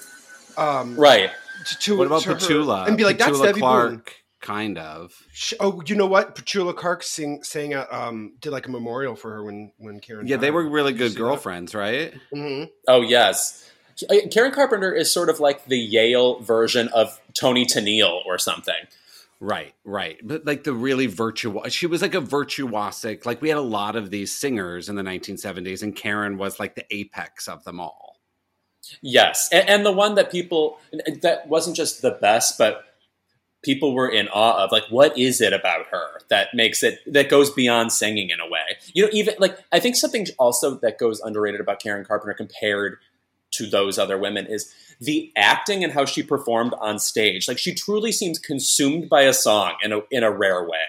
[0.58, 1.32] Um, right?
[1.70, 2.88] To, to What about to her Petula?
[2.88, 4.04] and be like, that's Petula Debbie Clark, Boone.
[4.42, 5.14] kind of.
[5.34, 6.36] Sh- Oh, you know what?
[6.36, 10.28] Petula Clark sing sang a, um did like a memorial for her when when Karen.
[10.28, 11.24] Yeah, they were really good see that?
[11.24, 12.14] girlfriends, right?
[12.32, 12.70] Mhm.
[12.88, 13.71] Oh yes.
[14.10, 18.88] Uh, Karen Carpenter is sort of like the Yale version of Toni Tennille or something.
[19.40, 20.20] Right, right.
[20.24, 23.26] But like the really virtuos, she was like a virtuosic.
[23.26, 26.76] Like we had a lot of these singers in the 1970s, and Karen was like
[26.76, 28.20] the apex of them all.
[29.02, 30.80] Yes, and, and the one that people
[31.22, 32.84] that wasn't just the best, but
[33.64, 34.72] people were in awe of.
[34.72, 38.50] Like, what is it about her that makes it that goes beyond singing in a
[38.50, 38.78] way?
[38.94, 42.98] You know, even like I think something also that goes underrated about Karen Carpenter compared
[43.52, 47.48] to those other women is the acting and how she performed on stage.
[47.48, 50.86] Like, she truly seems consumed by a song in a in a rare way.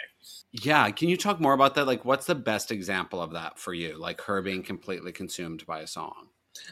[0.52, 1.86] Yeah, can you talk more about that?
[1.86, 3.96] Like, what's the best example of that for you?
[3.98, 6.28] Like her being completely consumed by a song.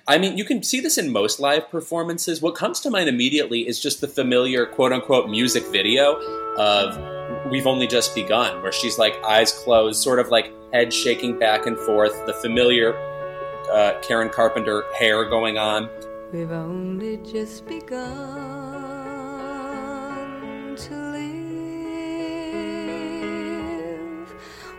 [0.06, 2.42] I mean, you can see this in most live performances.
[2.42, 6.16] What comes to mind immediately is just the familiar quote unquote music video
[6.58, 11.38] of We've Only Just Begun, where she's like eyes closed, sort of like head shaking
[11.38, 12.92] back and forth, the familiar
[13.72, 15.88] uh, Karen Carpenter hair going on.
[16.32, 17.96] We've only just begun
[20.76, 21.30] to live.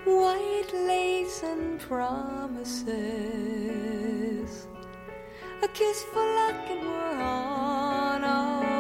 [0.06, 2.88] White lace and promises.
[5.64, 8.71] A kiss for luck and we're on our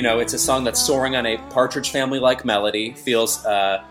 [0.00, 3.84] you know, it's a song that's soaring on a Partridge Family like melody, feels uh,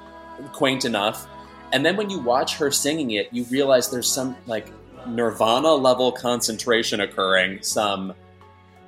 [0.54, 1.28] quaint enough.
[1.72, 4.74] And then when you watch her singing it, you realize there's some like
[5.06, 8.16] Nirvana level concentration occurring, some,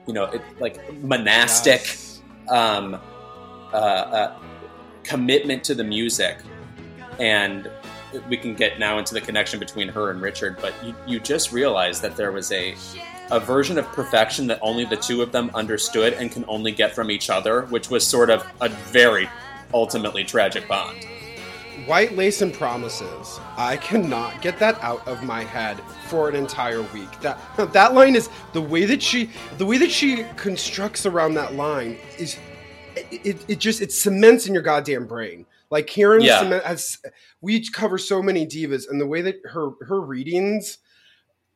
[0.07, 2.21] you know, it, like monastic Yes.
[2.49, 2.95] um,
[3.71, 4.39] uh, uh,
[5.03, 6.39] commitment to the music.
[7.19, 7.69] And
[8.29, 11.51] we can get now into the connection between her and Richard, but you, you just
[11.51, 12.75] realize that there was a
[13.31, 16.93] a version of perfection that only the two of them understood and can only get
[16.93, 19.29] from each other, which was sort of a very
[19.73, 21.05] ultimately tragic bond.
[21.85, 23.39] White lace and promises.
[23.57, 27.09] I cannot get that out of my head for an entire week.
[27.21, 27.39] That
[27.73, 31.97] that line is the way that she the way that she constructs around that line
[32.19, 32.37] is
[32.95, 35.45] it, it, it just it cements in your goddamn brain.
[35.71, 36.39] Like Karen Yeah.
[36.39, 36.99] Cement has
[37.39, 40.77] we cover so many divas, and the way that her her readings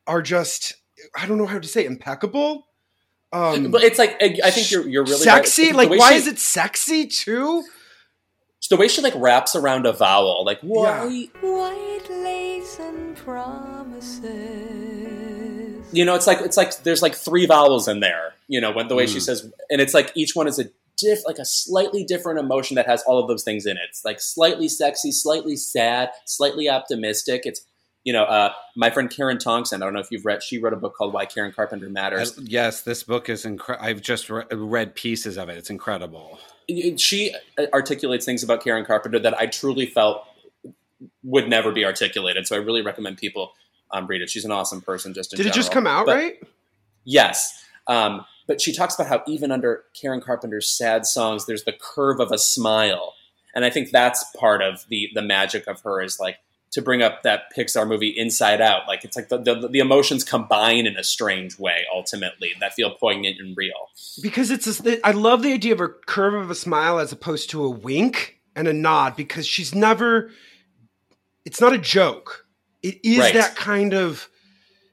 [0.06, 0.76] are just
[1.14, 2.66] I don't know how to say impeccable.
[3.32, 5.66] Um, but it's like I think you're you're really sexy.
[5.72, 5.88] right.
[5.88, 7.64] Like, why she- is it sexy too?
[8.68, 10.44] the way she like wraps around a vowel?
[10.44, 11.28] Like why?
[11.40, 14.24] White lace and promises.
[15.92, 18.34] You know, it's like it's like there's like three vowels in there.
[18.48, 19.22] You know, when the way she Mm.
[19.22, 20.64] says, and it's like each one is a
[20.96, 23.82] diff, like a slightly different emotion that has all of those things in it.
[23.88, 27.42] It's like slightly sexy, slightly sad, slightly optimistic.
[27.44, 27.60] It's
[28.06, 29.74] you know, uh, my friend Karen Tongson.
[29.74, 30.40] I don't know if you've read.
[30.40, 32.38] She wrote a book called Why Karen Carpenter Matters.
[32.38, 33.84] I- yes, this book is incredible.
[33.84, 35.58] I've just re- read pieces of it.
[35.58, 36.38] It's incredible.
[36.98, 37.34] she
[37.74, 40.24] articulates things about Karen Carpenter that I truly felt
[41.24, 42.46] would never be articulated.
[42.46, 43.52] So I really recommend people
[43.90, 44.30] um, read it.
[44.30, 45.12] She's an awesome person.
[45.12, 46.34] Just in Did it just come out But- right?
[47.04, 47.60] Yes.
[47.88, 52.20] Um, but she talks about how even under Karen Carpenter's sad songs, there's the curve
[52.20, 53.14] of a smile,
[53.52, 56.36] and I think that's part of the the magic of her is like
[56.76, 58.86] to bring up that Pixar movie Inside Out.
[58.86, 62.92] Like it's like the the, the emotions combine in a strange way ultimately that feel
[62.92, 63.90] poignant and real.
[64.22, 67.50] because it's this, I love the idea of a curve of a smile as opposed
[67.50, 70.30] to a wink and a nod because she's never
[71.44, 72.46] it's not a joke.
[72.82, 73.34] It is Right.
[73.34, 74.28] that kind of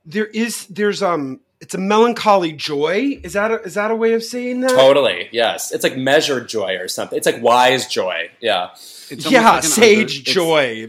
[0.06, 3.20] there is there's um it's a melancholy joy.
[3.24, 4.72] Is that a, is that a way of saying that?
[4.72, 5.72] Totally, yes.
[5.72, 7.18] It's like measured joy or something.
[7.18, 8.30] It's like wise joy.
[8.42, 8.70] Yeah.
[9.10, 10.88] It's yeah, like sage under- it's- joy.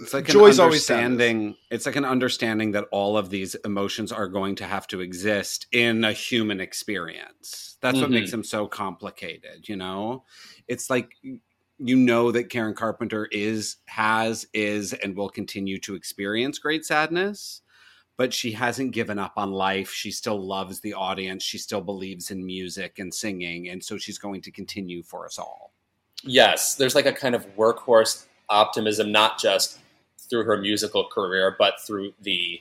[0.00, 1.04] It's like Joy's an always sadness.
[1.06, 1.56] understanding.
[1.70, 5.66] It's like an understanding that all of these emotions are going to have to exist
[5.72, 7.76] in a human experience.
[7.80, 8.12] That's what Mhm.
[8.14, 9.68] makes them so complicated.
[9.68, 10.24] You know,
[10.68, 11.10] it's like
[11.80, 17.60] you know that Karen Carpenter is, has, is, and will continue to experience great sadness.
[18.18, 19.90] But she hasn't given up on life.
[19.90, 21.42] She still loves the audience.
[21.42, 23.68] She still believes in music and singing.
[23.68, 25.72] And so she's going to continue for us all.
[26.22, 29.78] Yes, there's like a kind of workhorse optimism, not just
[30.28, 32.60] through her musical career, but through the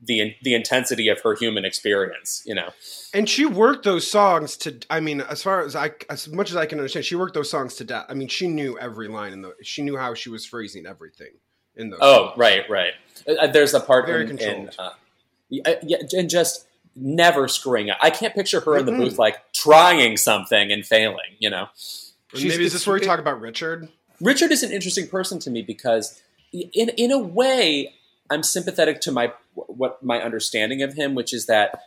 [0.00, 2.42] the the intensity of her human experience.
[2.46, 2.70] You know,
[3.12, 4.78] And she worked those songs to.
[4.88, 7.50] I mean, as far as I, as much as I can understand, she worked those
[7.50, 8.06] songs to death.
[8.08, 9.54] I mean, she knew every line in the.
[9.62, 11.32] She knew how she was phrasing everything
[11.78, 11.98] in those.
[12.02, 12.38] Oh, songs.
[12.38, 12.92] right, right.
[13.26, 14.90] Uh, there's a part Very in, in uh,
[15.48, 17.98] yeah, yeah, and just never screwing up.
[18.00, 21.36] I can't picture her in the booth like trying something and failing.
[21.38, 21.68] You know,
[22.34, 23.88] She's- Maybe is this it's- where we it- talk about Richard?
[24.20, 26.20] Richard is an interesting person to me because,
[26.52, 27.94] in in a way,
[28.30, 31.82] I'm sympathetic to my what my understanding of him, which is that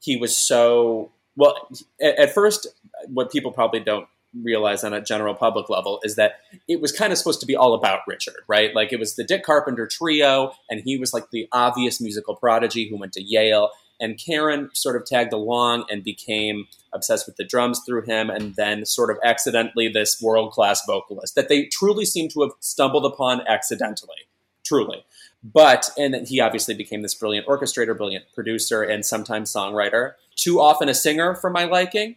[0.00, 1.68] he was so well.
[2.00, 2.66] At, at first,
[3.08, 4.08] what people probably don't
[4.42, 7.56] realize on a general public level is that it was kind of supposed to be
[7.56, 8.74] all about Richard, right?
[8.74, 12.88] Like it was the Dick Carpenter trio, and he was like the obvious musical prodigy
[12.88, 13.70] who went to Yale.
[14.00, 18.56] And Karen sort of tagged along and became obsessed with the drums through him, and
[18.56, 23.04] then sort of accidentally this world class vocalist that they truly seem to have stumbled
[23.04, 24.28] upon accidentally,
[24.64, 25.04] truly.
[25.44, 30.14] But, and he obviously became this brilliant orchestrator, brilliant producer, and sometimes songwriter.
[30.36, 32.16] Too often a singer for my liking.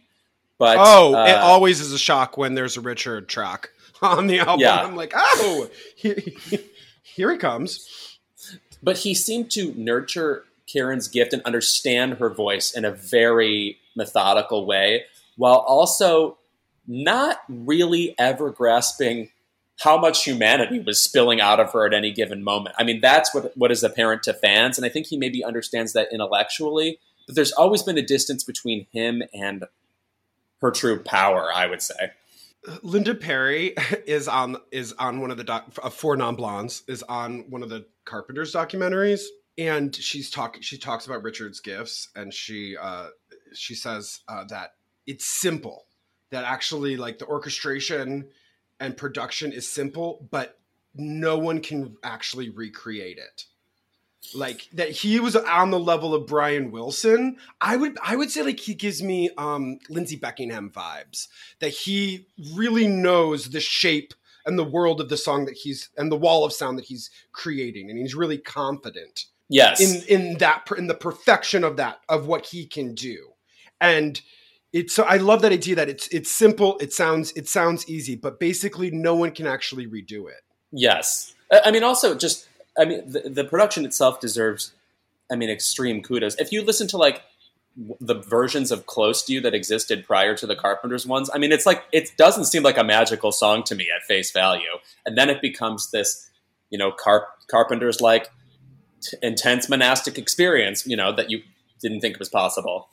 [0.58, 3.70] But oh, uh, it always is a shock when there's a Richard track
[4.02, 4.60] on the album.
[4.60, 4.82] Yeah.
[4.82, 6.18] I'm like, oh, here,
[7.02, 8.18] here he comes.
[8.82, 14.66] but he seemed to nurture Karen's gift and understand her voice in a very methodical
[14.66, 15.04] way,
[15.36, 16.38] while also
[16.86, 19.30] not really ever grasping
[19.80, 22.74] how much humanity was spilling out of her at any given moment.
[22.78, 25.92] I mean, that's what what is apparent to fans, and I think he maybe understands
[25.92, 26.98] that intellectually.
[27.26, 29.64] But there's always been a distance between him and
[30.60, 31.48] her true power.
[31.54, 32.12] I would say.
[32.82, 33.74] Linda Perry
[34.06, 37.62] is on is on one of the doc, uh, four non blondes is on one
[37.62, 39.22] of the Carpenter's documentaries,
[39.56, 40.62] and she's talking.
[40.62, 43.08] She talks about Richard's gifts, and she uh,
[43.54, 44.74] she says uh, that
[45.06, 45.84] it's simple.
[46.30, 48.28] That actually, like the orchestration
[48.80, 50.58] and production is simple, but
[50.94, 53.44] no one can actually recreate it.
[54.34, 57.36] Like that, he was on the level of Brian Wilson.
[57.60, 61.28] I would I would say like he gives me um Lindsey Buckingham vibes
[61.60, 64.12] that he really knows the shape
[64.44, 67.10] and the world of the song that he's and the wall of sound that he's
[67.32, 69.80] creating and he's really confident Yes.
[69.80, 73.30] in in that in the perfection of that of what he can do
[73.80, 74.20] and
[74.72, 78.14] it's so i love that idea that it's it's simple it sounds it sounds easy
[78.16, 81.34] but basically no one can actually redo it Yes.
[81.50, 82.47] I I mean, also just,
[82.78, 84.72] I mean, the, the production itself deserves,
[85.30, 86.36] I mean, extreme kudos.
[86.36, 87.22] If you listen to like
[88.00, 91.52] the versions of Close to You that existed prior to the Carpenters ones, I mean,
[91.52, 94.78] it's like, it doesn't seem like a magical song to me at face value.
[95.06, 96.28] And then it becomes this,
[96.70, 98.30] you know, Car- Carpenters like
[99.00, 101.42] t- intense monastic experience, you know, that you
[101.80, 102.88] didn't think was possible.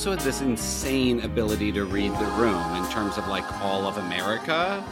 [0.00, 3.98] Also had this insane ability to read the room in terms of like all of
[3.98, 4.82] America.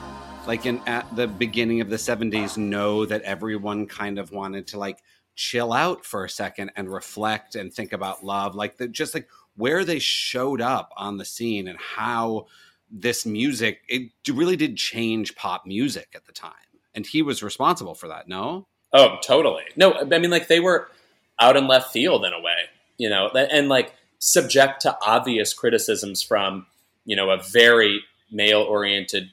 [0.46, 4.78] Like in at the beginning of the 70s, know that everyone kind of wanted to
[4.78, 4.98] like
[5.34, 8.54] chill out for a second and reflect and think about love.
[8.54, 12.44] Like the, just like where they showed up on the scene and how
[12.90, 16.52] this music it really did change pop music at the time.
[16.94, 18.66] And he was responsible for that, no?
[18.92, 19.64] Oh, totally.
[19.74, 20.90] No, I mean, like they were
[21.40, 22.58] out in left field in a way,
[22.98, 26.66] you know, and like subject to obvious criticisms from,
[27.04, 28.00] you know, a very
[28.30, 29.30] male oriented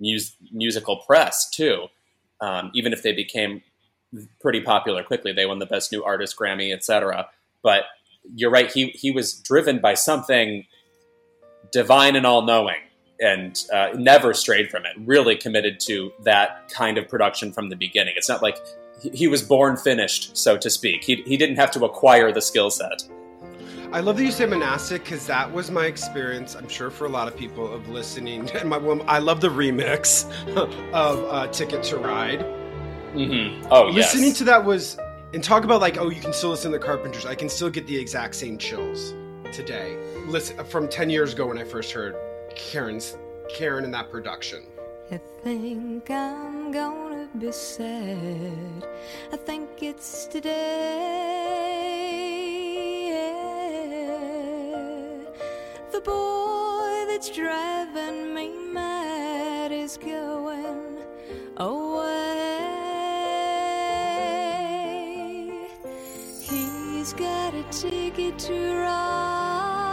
[0.00, 1.86] mus- musical press too.
[2.40, 3.62] Um, even if they became
[4.40, 7.28] pretty popular quickly, they won the Best New Artist Grammy, etc.
[7.62, 7.84] But
[8.34, 10.66] you're right; he he was driven by something
[11.72, 12.80] divine and all knowing,
[13.20, 14.92] and uh, never strayed from it.
[14.98, 18.14] Really committed to that kind of production from the beginning.
[18.16, 18.58] It's not like
[19.12, 21.04] he- was born finished, so to speak.
[21.04, 23.02] He he didn't have to acquire the skill set.
[23.92, 26.54] I love that you say monastic because that was my experience.
[26.54, 28.50] I'm sure for a lot of people of listening.
[28.56, 30.30] And my, well, I love the remix
[30.92, 33.66] of uh, "Ticket to Ride." Mm-hmm.
[33.70, 34.14] Oh yes.
[34.14, 34.98] Listening to that was,
[35.32, 37.26] and talk about like, oh, you can still listen to the Carpenters.
[37.26, 39.14] I can still get the exact same chills
[39.52, 39.96] today.
[40.26, 42.16] Listen from ten years ago when I first heard
[42.56, 43.16] Karen's
[43.54, 44.64] Karen in that production.
[45.10, 48.84] I think I'm gonna be sad.
[49.32, 52.25] I think it's today.
[55.96, 60.98] The boy that's driving me mad is going
[61.56, 62.66] away.
[66.42, 69.86] He's got a ticket to ride.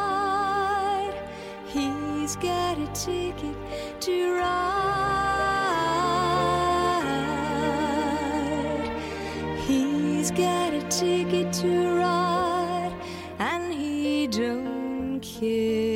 [1.67, 3.55] He's got a ticket
[4.01, 4.73] to ride.
[9.65, 12.93] He's got a ticket to ride,
[13.39, 15.92] and he don't care.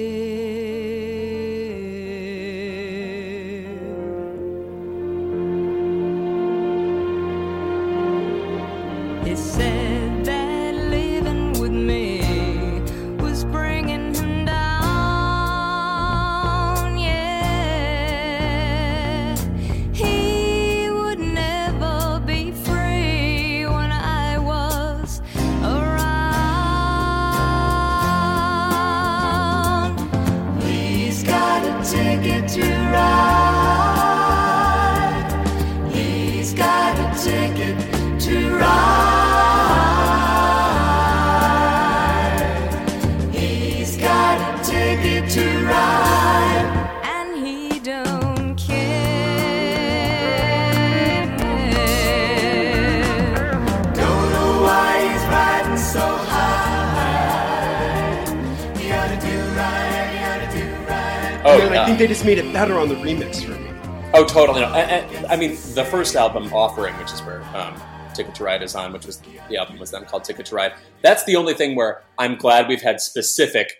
[61.98, 63.71] Think they just made it better on the remix for me.
[64.13, 64.62] Oh, totally.
[64.62, 64.67] No.
[64.67, 67.75] And, and, I mean, the first album, Offering, which is where um,
[68.13, 69.19] Ticket to Ride is on, which was
[69.50, 70.73] the album was then called Ticket to Ride.
[71.02, 73.73] That's the only thing where I'm glad we've had specific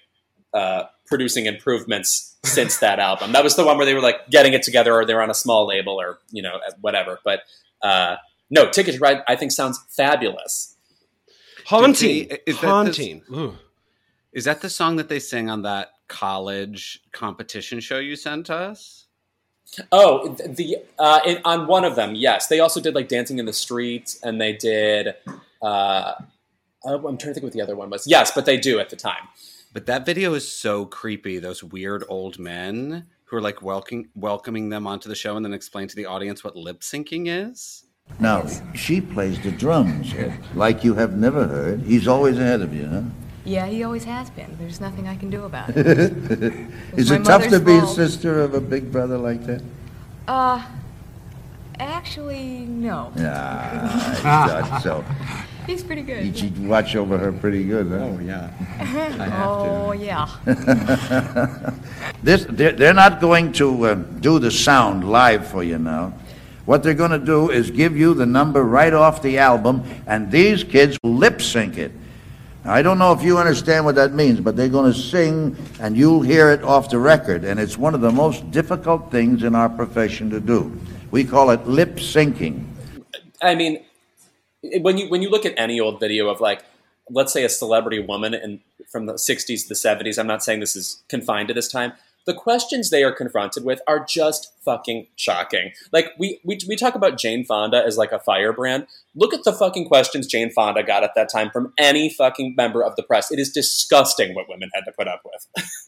[0.54, 3.34] uh, producing improvements since that album.
[3.34, 5.30] That was the one where they were like getting it together, or they were on
[5.30, 7.20] a small label, or you know, whatever.
[7.24, 7.42] But
[7.84, 8.16] uh,
[8.50, 10.76] no, Ticket to Ride, I think sounds fabulous.
[11.66, 13.58] Haunting, Is that the- haunting.
[14.34, 19.08] Is that the song that they sing on that college competition show you sent us?
[19.92, 22.48] Oh, the uh, in, on one of them, yes.
[22.48, 25.16] They also did like Dancing in the Streets, and they did.
[25.62, 26.14] Uh,
[26.86, 28.08] oh, I'm trying to think what the other one was.
[28.08, 29.28] Yes, but they do at the time.
[29.74, 31.38] But that video is so creepy.
[31.40, 35.54] Those weird old men who are like welcoming welcoming them onto the show and then
[35.54, 37.84] explain to the audience what lip syncing is.
[38.20, 40.14] Now, she plays the drums,
[40.56, 41.82] like you have never heard.
[41.82, 43.02] He's always ahead of you, huh?
[43.48, 44.58] Yeah, he always has been.
[44.60, 45.78] There's nothing I can do about it.
[46.98, 47.96] Is my it tough to mother's be a fault.
[47.96, 49.62] sister of a big brother like that?
[50.28, 50.62] Uh,
[51.80, 53.14] actually, no.
[53.16, 53.90] Yeah,
[54.24, 55.06] I thought so.
[55.66, 56.38] He's pretty You good.
[56.38, 57.96] should watch over her pretty good, huh?
[58.00, 58.52] Oh, yeah.
[58.80, 59.98] I have Oh, to.
[59.98, 61.72] yeah.
[62.24, 66.14] This, they're, they're not going to uh, do the sound live for you now.
[66.66, 70.30] What they're going to do is give you the number right off the album, and
[70.32, 71.92] these kids will lip sync it.
[72.68, 75.96] I don't know if you understand what that means, but they're going to sing, and
[75.96, 79.56] you'll hear it off the record, and it's one of the most difficult things in
[79.56, 80.78] our profession to do.
[81.12, 82.66] We call it lip syncing.
[83.42, 83.86] I mean,
[84.82, 86.66] when you when you look at any old video of like,
[87.10, 88.60] let's say a celebrity woman and
[88.92, 91.94] from the '60s to the '70s, I'm not saying this is confined to this time.
[92.28, 95.72] The questions they are confronted with are just fucking shocking.
[95.92, 98.86] Like we we we talk about Jane Fonda as like a firebrand.
[99.16, 102.84] Look at the fucking questions Jane Fonda got at that time from any fucking member
[102.84, 103.32] of the press.
[103.32, 105.66] It is disgusting what women had to put up with.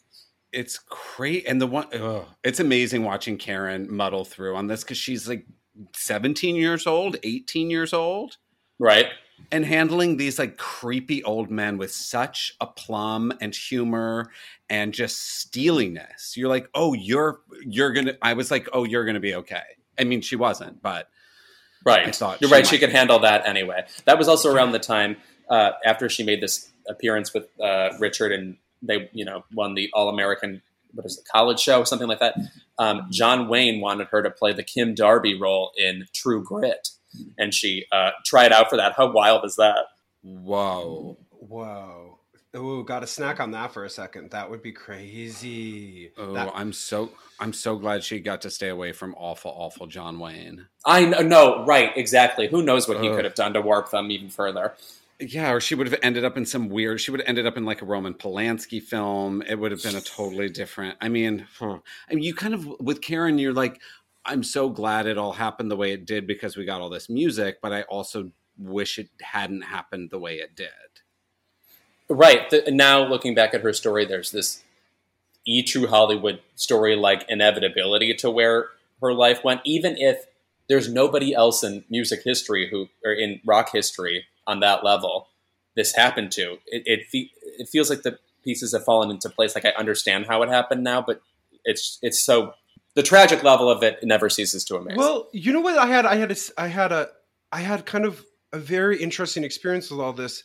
[0.52, 4.98] it's great and the one ugh, it's amazing watching karen muddle through on this because
[4.98, 5.46] she's like
[5.94, 8.36] 17 years old 18 years old
[8.78, 9.06] right?
[9.52, 14.30] and handling these like creepy old men with such aplomb and humor
[14.70, 19.20] and just steeliness you're like oh you're you're gonna i was like oh you're gonna
[19.20, 19.62] be okay
[19.98, 21.08] i mean she wasn't but
[21.84, 22.06] Right.
[22.06, 22.66] I thought You're she right.
[22.66, 23.84] She could handle that anyway.
[24.04, 25.16] That was also around the time
[25.48, 29.88] uh, after she made this appearance with uh, Richard, and they, you know, won the
[29.94, 30.62] All American
[30.92, 32.34] what is it, college show, something like that.
[32.78, 36.90] Um, John Wayne wanted her to play the Kim Darby role in True Grit,
[37.38, 38.94] and she uh, tried out for that.
[38.96, 39.86] How wild is that?
[40.22, 42.19] whoa Whoa.
[42.56, 44.30] Ooh, got a snack on that for a second.
[44.32, 46.10] That would be crazy.
[46.18, 49.86] oh That- i'm so i'm so glad she got to stay away from awful awful
[49.86, 52.48] john wayne I know, right, exactly.
[52.48, 54.74] Who knows what he could have done to warp them even further?
[55.20, 57.02] Yeah, or she would have ended up in some weird.
[57.02, 59.42] She would have ended up in like a Roman Polanski film.
[59.42, 60.96] It would have been a totally different.
[61.02, 61.80] I mean, huh.
[62.10, 63.78] I mean, you kind of with Karen, you're like,
[64.24, 67.10] I'm so glad it all happened the way it did because we got all this
[67.10, 70.68] music, but I also wish it hadn't happened the way it did.
[72.10, 72.50] Right.
[72.50, 74.62] The, now looking back at her story, there's this
[75.46, 78.66] e true Hollywood story like inevitability to where
[79.00, 80.26] her life went, even if
[80.68, 85.28] there's nobody else in music history who or in rock history on that level
[85.76, 86.58] this happened to.
[86.66, 89.54] It it, fe- it feels like the pieces have fallen into place.
[89.54, 91.22] Like I understand how it happened now, but
[91.64, 92.54] it's it's so
[92.94, 94.96] the tragic level of it never ceases to amaze.
[94.96, 95.78] Well, you know what?
[95.78, 97.08] I had, I had, a, I had a,
[97.52, 100.42] I had kind of a very interesting experience with all this,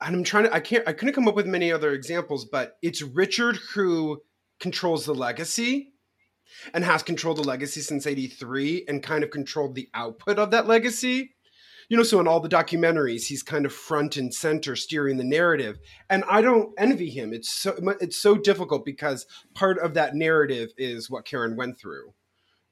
[0.00, 2.76] and I'm trying to, I can't, I couldn't come up with many other examples, but
[2.82, 4.22] it's Richard who
[4.60, 5.92] controls the legacy,
[6.72, 10.66] and has controlled the legacy since '83, and kind of controlled the output of that
[10.66, 11.34] legacy.
[11.90, 15.24] You know, so in all the documentaries, he's kind of front and center steering the
[15.24, 15.78] narrative,
[16.08, 17.32] and I don't envy him.
[17.32, 22.14] It's so, it's so difficult because part of that narrative is what Karen went through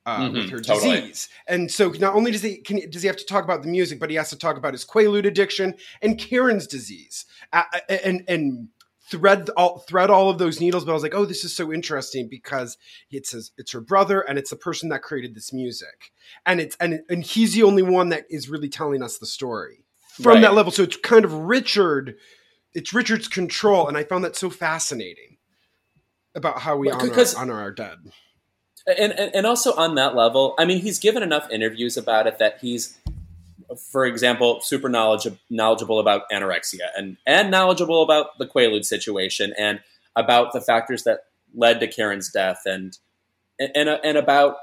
[0.06, 1.00] uh, Mhm, with her totally.
[1.00, 1.28] disease.
[1.46, 4.00] And so not only does he can, does he have to talk about the music,
[4.00, 8.68] but he has to talk about his Quaalude addiction and Karen's disease, uh, and and
[9.10, 10.84] thread all thread all of those needles.
[10.84, 12.78] But I was like, oh, this is so interesting because
[13.10, 16.12] it's his, it's her brother, and it's the person that created this music,
[16.46, 19.84] and it's and and he's the only one that is really telling us the story
[20.14, 20.40] from Right.
[20.42, 20.72] that level.
[20.72, 22.16] So it's kind of Richard.
[22.74, 25.36] It's Richard's control, and I found that so fascinating
[26.34, 27.98] about how we honor, honor our dead.
[28.86, 32.38] And, and and also on that level, I mean, he's given enough interviews about it
[32.38, 32.98] that he's,
[33.90, 39.80] for example, super knowledgeable knowledgeable about anorexia and and knowledgeable about the Quaalude situation and
[40.16, 41.24] about the factors that
[41.54, 42.98] led to Karen's death and
[43.58, 44.56] and and about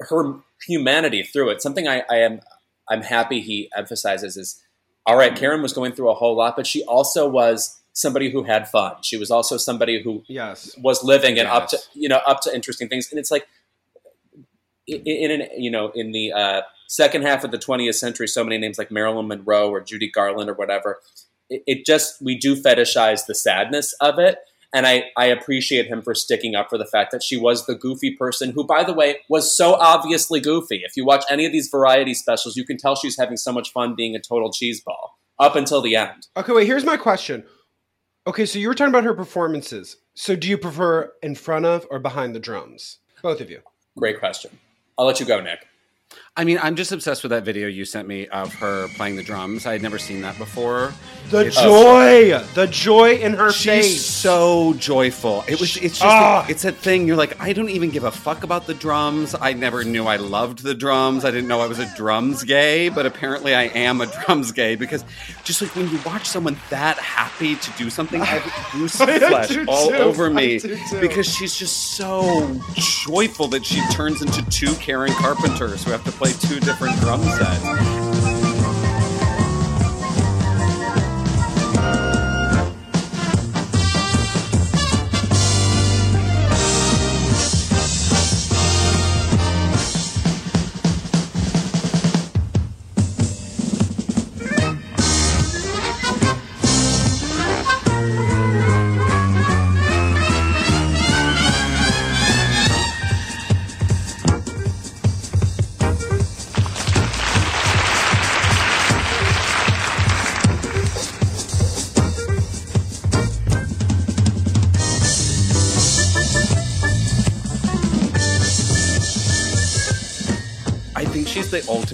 [0.00, 0.36] her
[0.66, 1.62] humanity through it.
[1.62, 2.40] Something I, I am
[2.88, 4.62] I'm happy he emphasizes is
[5.06, 5.36] all right.
[5.36, 8.96] Karen was going through a whole lot, but she also was somebody who had fun.
[9.02, 10.76] She was also somebody who Yes.
[10.82, 13.46] was living and up to you know up to interesting things and it's like
[14.86, 18.44] in, in an you know in the uh, second half of the 20th century so
[18.44, 20.98] many names like marilyn monroe or judy garland or whatever
[21.48, 24.38] it, it just we do fetishize the sadness of it
[24.76, 27.74] and I, I appreciate him for sticking up for the fact that she was the
[27.76, 31.52] goofy person who by the way was so obviously goofy if you watch any of
[31.52, 35.10] these variety specials you can tell she's having so much fun being a total cheeseball
[35.38, 37.44] up until the end Okay, wait, here's my question.
[38.26, 39.98] Okay, so you were talking about her performances.
[40.14, 42.98] So do you prefer in front of or behind the drums?
[43.22, 43.60] Both of you.
[43.98, 44.50] great question
[44.98, 45.66] i'll let you go nick
[46.36, 49.22] I mean, I'm just obsessed with that video you sent me of her playing the
[49.22, 49.66] drums.
[49.66, 50.92] I had never seen that before.
[51.30, 54.04] The It's- joy, the joy in her She's face.
[54.04, 55.44] so joyful.
[55.46, 55.76] It was.
[55.76, 56.02] It's just.
[56.02, 56.44] Ah.
[56.48, 57.06] it's that thing.
[57.06, 59.36] You're like, I don't even give a fuck about the drums.
[59.40, 61.24] I never knew I loved the drums.
[61.24, 64.74] I didn't know I was a drums gay, but apparently I am a drums gay
[64.74, 65.04] because
[65.44, 69.56] just like when you watch someone that happy to do something, I have goose flesh
[69.68, 69.94] all too.
[69.94, 70.58] over me
[71.00, 76.10] because she's just so joyful that she turns into two Karen Carpenters who have to
[76.24, 78.03] play two different drum sets.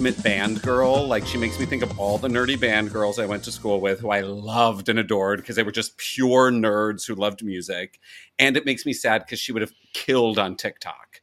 [0.01, 1.05] Ultimate band girl.
[1.05, 3.79] Like she makes me think of all the nerdy band girls I went to school
[3.79, 7.99] with who I loved and adored because they were just pure nerds who loved music.
[8.39, 11.21] And it makes me sad because she would have killed on TikTok.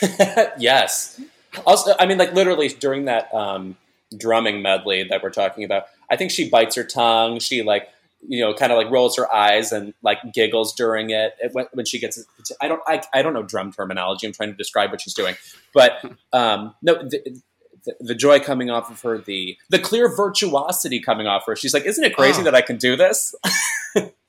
[0.58, 1.20] yes.
[1.66, 3.76] Also, I mean, like literally during that um,
[4.16, 7.40] drumming medley that we're talking about, I think she bites her tongue.
[7.40, 7.88] She like,
[8.26, 11.66] you know, kind of like rolls her eyes and like giggles during it It- when,
[11.74, 12.24] when she gets.
[12.58, 12.80] I don't.
[12.86, 14.26] I, I don't know drum terminology.
[14.26, 15.34] I'm trying to describe what she's doing,
[15.74, 16.94] but um, no.
[16.94, 17.42] The,
[17.84, 21.56] the, the joy coming off of her, the the clear virtuosity coming off her.
[21.56, 22.44] She's like, "Isn't it crazy Oh.
[22.44, 23.34] that I can do this?"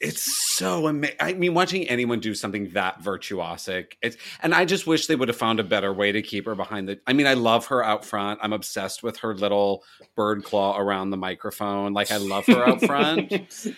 [0.06, 1.16] It's so amazing.
[1.22, 5.30] I mean, watching anyone do something that virtuosic, it's and I just wish they would
[5.30, 6.99] have found a better way to keep her behind the.
[7.08, 8.41] I mean, I love her out front.
[8.43, 9.86] I'm obsessed with her little
[10.18, 11.93] bird claw around the microphone.
[11.93, 13.32] Like I love her out front.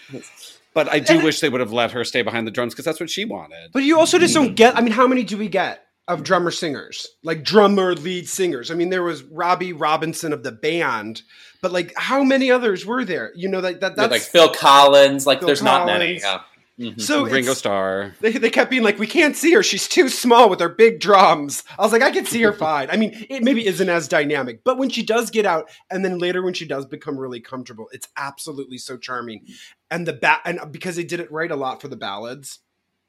[0.73, 2.99] But I do wish they would have let her stay behind the drums because that's
[2.99, 3.71] what she wanted.
[3.71, 4.75] But you also just don't get.
[4.75, 8.69] I mean, how many do we get of drummer singers, like drummer lead singers?
[8.71, 11.21] I mean, there was Robbie Robinson of the band,
[11.61, 13.31] but like, how many others were there?
[13.35, 15.25] You know, that that Yeah, like Phil Collins.
[15.25, 16.19] Like, Phil there's not many.
[16.19, 16.23] Collins.
[16.23, 16.39] Yeah.
[16.77, 16.99] Mhm.
[16.99, 18.13] so Ringo it's- Starr.
[18.19, 19.63] They, they kept being like, we can't see her.
[19.63, 21.63] She's too small with her big drums.
[21.79, 22.89] I was like, I can see her fine.
[22.91, 26.19] I mean, it maybe isn't as dynamic, but when she does get out, and then
[26.19, 29.45] later when she does become really comfortable, it's absolutely so charming.
[29.89, 32.59] And the bat, and because they did it right a lot for the ballads,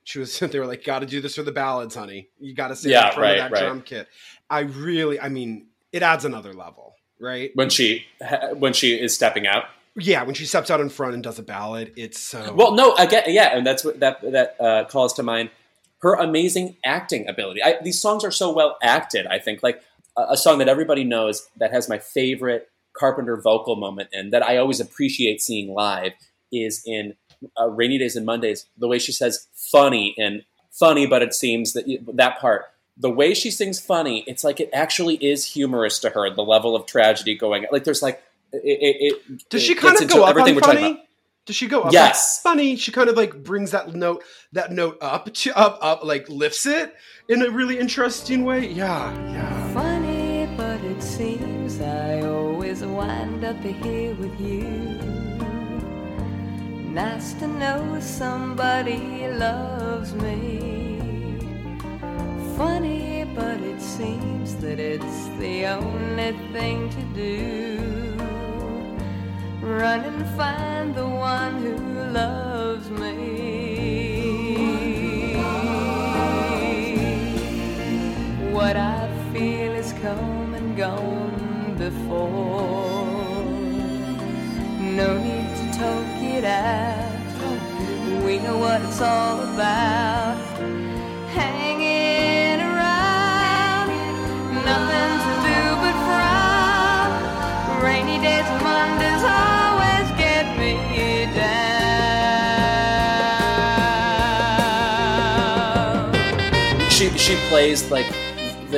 [0.06, 2.28] she was they were like, got to do this for the ballads, honey.
[2.38, 3.64] You got to sing Yeah, in front right, of that right.
[3.66, 4.08] drum kit.
[4.48, 7.50] I really, I mean, it adds another level, right?
[7.54, 8.06] when she
[8.54, 9.64] when she is stepping out.
[9.98, 12.94] Yeah, when she steps out in front and does a ballad, it's so Well, no,
[12.96, 15.50] again, yeah, and that's what that that uh, calls to mind
[16.02, 17.62] her amazing acting ability.
[17.62, 19.26] I, these songs are so well acted.
[19.26, 19.82] I think like
[20.16, 24.42] a, a song that everybody knows that has my favorite Carpenter vocal moment and that
[24.42, 26.12] I always appreciate seeing live
[26.52, 27.14] is in
[27.60, 28.66] uh, Rainy Days and Mondays.
[28.78, 31.84] The way she says "funny" and "funny," but it seems that
[32.14, 32.66] that part.
[32.98, 36.34] The way she sings "funny," it's like it actually is humorous to her.
[36.34, 38.22] The level of tragedy going, like there's like
[38.52, 38.62] it.
[38.64, 41.02] it, it Does it she kind of go up everything on funny?
[41.46, 41.92] Does she go up?
[41.92, 42.40] Yes.
[42.44, 42.74] on funny.
[42.74, 46.66] She kind of like brings that note, that note up to up, up, like lifts
[46.66, 46.94] it
[47.28, 48.66] in a really interesting way.
[48.66, 49.72] Yeah, yeah.
[49.72, 54.85] Funny, but it seems I always wind up here with you.
[56.96, 61.38] Nice to know somebody loves me.
[62.56, 68.16] Funny, but it seems that it's the only thing to do.
[69.60, 71.76] Run and find the one who
[72.12, 73.12] loves me.
[78.52, 83.04] What I feel is come and gone before.
[84.80, 85.45] No need
[85.76, 87.04] talk it out.
[88.24, 90.36] We know what it's all about.
[91.36, 93.88] Hanging around,
[94.64, 97.08] nothing to do but frown.
[97.84, 100.72] Rainy days and Mondays always get me
[101.34, 101.66] down.
[106.90, 108.06] she she plays like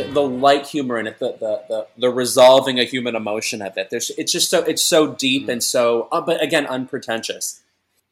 [0.05, 3.76] the, the light humor in it, the, the the the resolving a human emotion of
[3.76, 3.88] it.
[3.90, 7.62] There's it's just so it's so deep and so, uh, but again, unpretentious.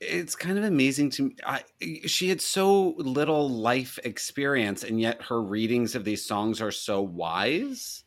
[0.00, 1.36] it's kind of amazing to me.
[1.46, 1.62] I,
[2.06, 7.00] she had so little life experience, and yet her readings of these songs are so
[7.02, 8.02] wise.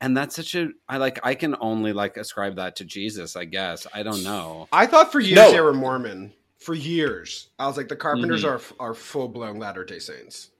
[0.00, 1.18] And that's such a I like.
[1.22, 3.34] I can only like ascribe that to Jesus.
[3.36, 4.68] I guess I don't know.
[4.72, 5.50] I thought for years No.
[5.52, 6.32] they were Mormon.
[6.58, 8.82] For years, I was like, the Carpenters Mm-hmm.
[8.82, 10.50] are are full blown Latter Day Saints.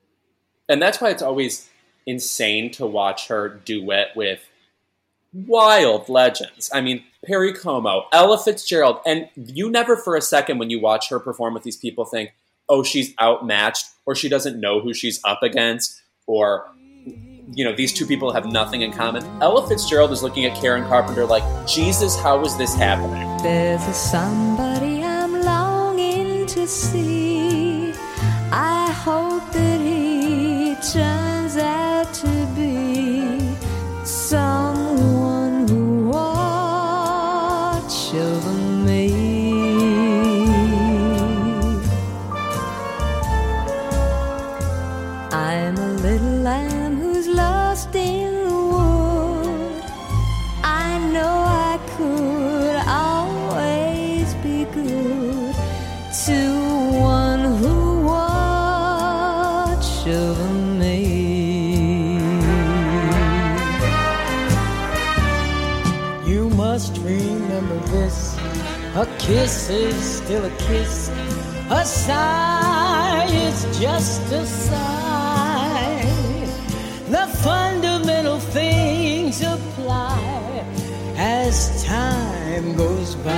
[0.68, 1.68] and that's why it's always
[2.06, 4.48] insane to watch her duet with
[5.32, 6.70] wild legends.
[6.72, 11.08] I mean, Perry Como, Ella Fitzgerald, and you never for a second when you watch
[11.10, 12.32] her perform with these people think,
[12.68, 16.66] oh, she's outmatched, or she doesn't know who she's up against, or
[17.54, 19.24] you know, these two people have nothing in common.
[19.40, 23.24] Ella Fitzgerald is looking at Karen Carpenter like, Jesus, how is this happening?
[23.42, 27.92] There's a somebody I'm longing to see.
[28.50, 31.25] I hope that he turns
[45.36, 49.82] I'm a little lamb who's lost in the wood.
[50.64, 51.34] I know
[51.68, 55.54] I could always be good
[56.24, 56.38] to
[57.18, 57.76] one who
[58.06, 60.48] watch over
[60.80, 61.04] me.
[66.24, 68.38] You must remember this.
[68.94, 71.10] A kiss is still a kiss.
[71.68, 74.85] A sigh is just a sigh.
[81.86, 83.32] Time goes by.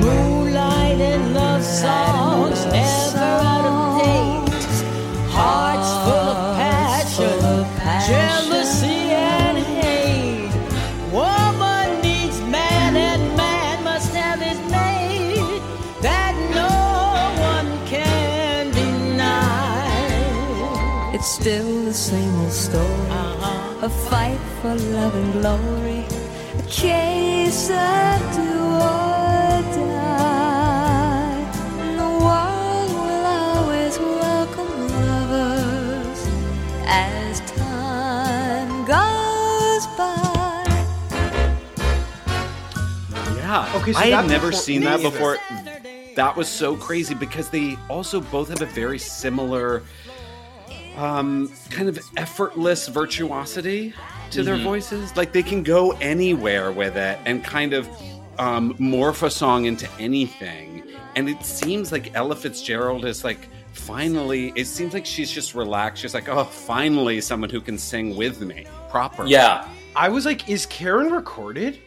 [0.00, 4.74] Moonlight and love songs never out of date.
[5.36, 6.38] Hearts full of
[6.68, 7.38] passion,
[8.12, 9.00] jealousy
[9.32, 10.52] and hate.
[11.10, 15.62] Woman needs man and man must have his mate.
[16.02, 16.74] That no
[17.50, 19.88] one can deny.
[21.14, 21.73] It's still
[23.84, 26.04] A fight for love and glory.
[26.58, 28.48] A case of do
[28.80, 31.36] or die.
[31.82, 36.20] And the world will always welcome lovers
[36.86, 40.64] as time goes by.
[43.36, 43.70] Yeah.
[43.76, 45.10] Okay, so I that had never before- seen that either.
[45.10, 45.36] before.
[46.16, 49.82] That was so crazy because they also both have a very similar
[50.96, 53.92] um, kind of effortless virtuosity
[54.30, 54.64] to their Mm-hmm.
[54.64, 55.16] voices.
[55.16, 57.88] Like they can go anywhere with it and kind of
[58.38, 60.82] um, morph a song into anything.
[61.16, 66.02] And it seems like Ella Fitzgerald is like finally, it seems like she's just relaxed.
[66.02, 69.30] She's like, oh, finally someone who can sing with me properly.
[69.30, 69.68] Yeah.
[69.96, 71.78] I was like, is Karen recorded?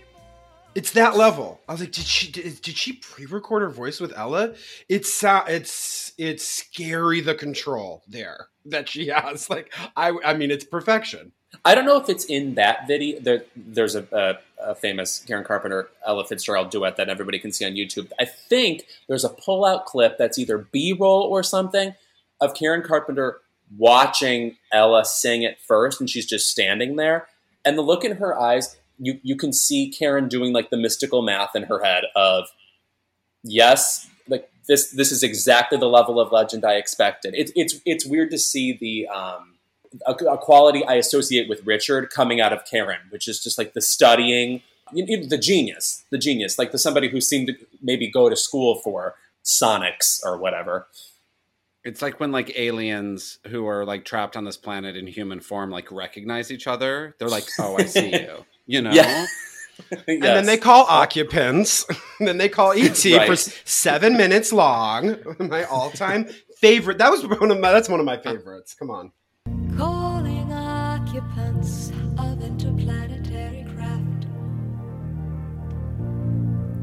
[0.76, 1.60] It's that level.
[1.68, 4.54] I was like, did she did, did she pre-record her voice with Ella?
[4.88, 9.50] It's uh, it's it's scary the control there that she has.
[9.50, 11.32] Like I I mean, it's perfection.
[11.64, 13.20] I don't know if it's in that video.
[13.22, 17.66] There, there's a, a, a famous Karen Carpenter Ella Fitzgerald duet that everybody can see
[17.66, 18.12] on YouTube.
[18.20, 21.96] I think there's a pull-out clip that's either B-roll or something
[22.42, 23.40] of Karen Carpenter
[23.78, 27.28] watching Ella sing it first, and she's just standing there.
[27.64, 31.22] And the look in her eyes, you you can see Karen doing like the mystical
[31.22, 32.50] math in her head of,
[33.44, 34.10] yes,
[34.68, 37.34] this this is exactly the level of legend I expected.
[37.36, 39.08] It's it's it's weird to see the.
[39.08, 39.54] Um,
[40.06, 43.72] a, a quality I associate with Richard coming out of Karen, which is just like
[43.74, 44.62] the studying,
[44.94, 48.36] you, you- the genius, the genius, like the somebody who seemed to maybe go to
[48.36, 49.16] school for
[49.46, 50.88] sonics or whatever.
[51.86, 55.72] It's like when like aliens who are like trapped on this planet in human form
[55.72, 57.16] like recognize each other.
[57.18, 58.92] They're like, "Oh, I see you." You know?
[58.92, 59.26] Yeah.
[60.08, 61.86] And then they call occupants.
[62.20, 63.30] and then they call ET for Right.
[63.32, 65.18] s- seven minutes long.
[65.40, 66.98] My all-time favorite.
[66.98, 67.72] That was one of my.
[67.72, 68.74] That's one of my favorites.
[68.74, 69.12] Come on.
[69.78, 74.26] Calling occupants of interplanetary craft.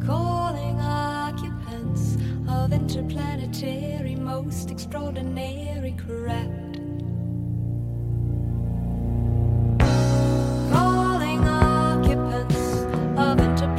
[0.07, 2.17] Calling occupants
[2.49, 6.64] of interplanetary most extraordinary craft.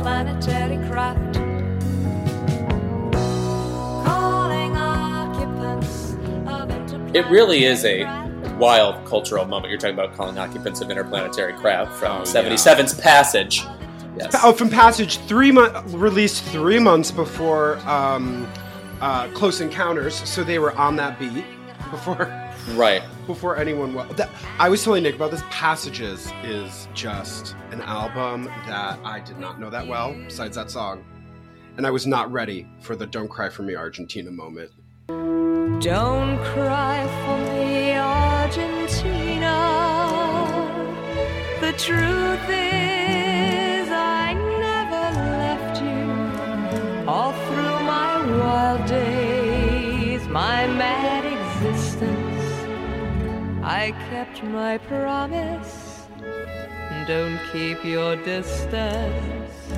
[0.07, 1.33] Of craft.
[4.05, 6.13] Calling occupants
[6.45, 8.03] of interplanetary It really is a
[8.59, 9.71] wild cultural moment.
[9.71, 13.63] You're talking about calling occupants of interplanetary craft from Oh, 77's Passage.
[14.15, 14.35] Yes.
[14.43, 18.47] Oh, from Passage, three month released three months before um,
[19.01, 21.45] uh, Close Encounters, so they were on that beat
[21.89, 22.25] before
[22.73, 23.03] Right.
[23.27, 23.93] before anyone.
[23.93, 25.41] Well, that, I was telling Nick about this.
[25.49, 30.13] Passages is just an album that I did not know that well.
[30.13, 31.03] Besides that song,
[31.77, 34.71] and I was not ready for the "Don't Cry for Me, Argentina" moment.
[35.81, 39.55] Don't cry for me, Argentina.
[41.61, 47.07] The truth is, I never left you.
[47.07, 51.04] All through my wild days, my mad existence,
[53.67, 56.05] I kept my promise.
[57.07, 59.71] Don't keep your distance.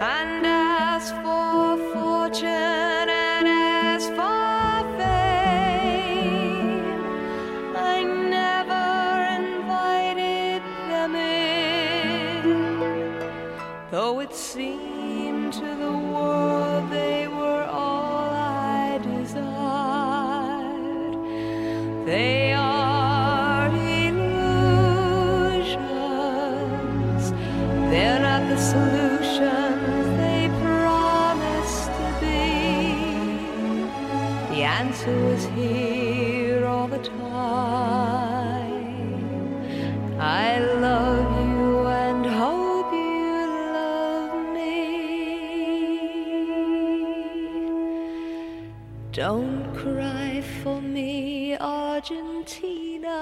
[0.00, 6.24] And as for fortune and as for fame,
[7.76, 8.02] I
[8.38, 8.86] never
[9.42, 12.46] invited them in.
[13.90, 14.83] Though it seemed
[22.04, 22.33] they
[49.14, 53.14] Don't cry for me, Argentina.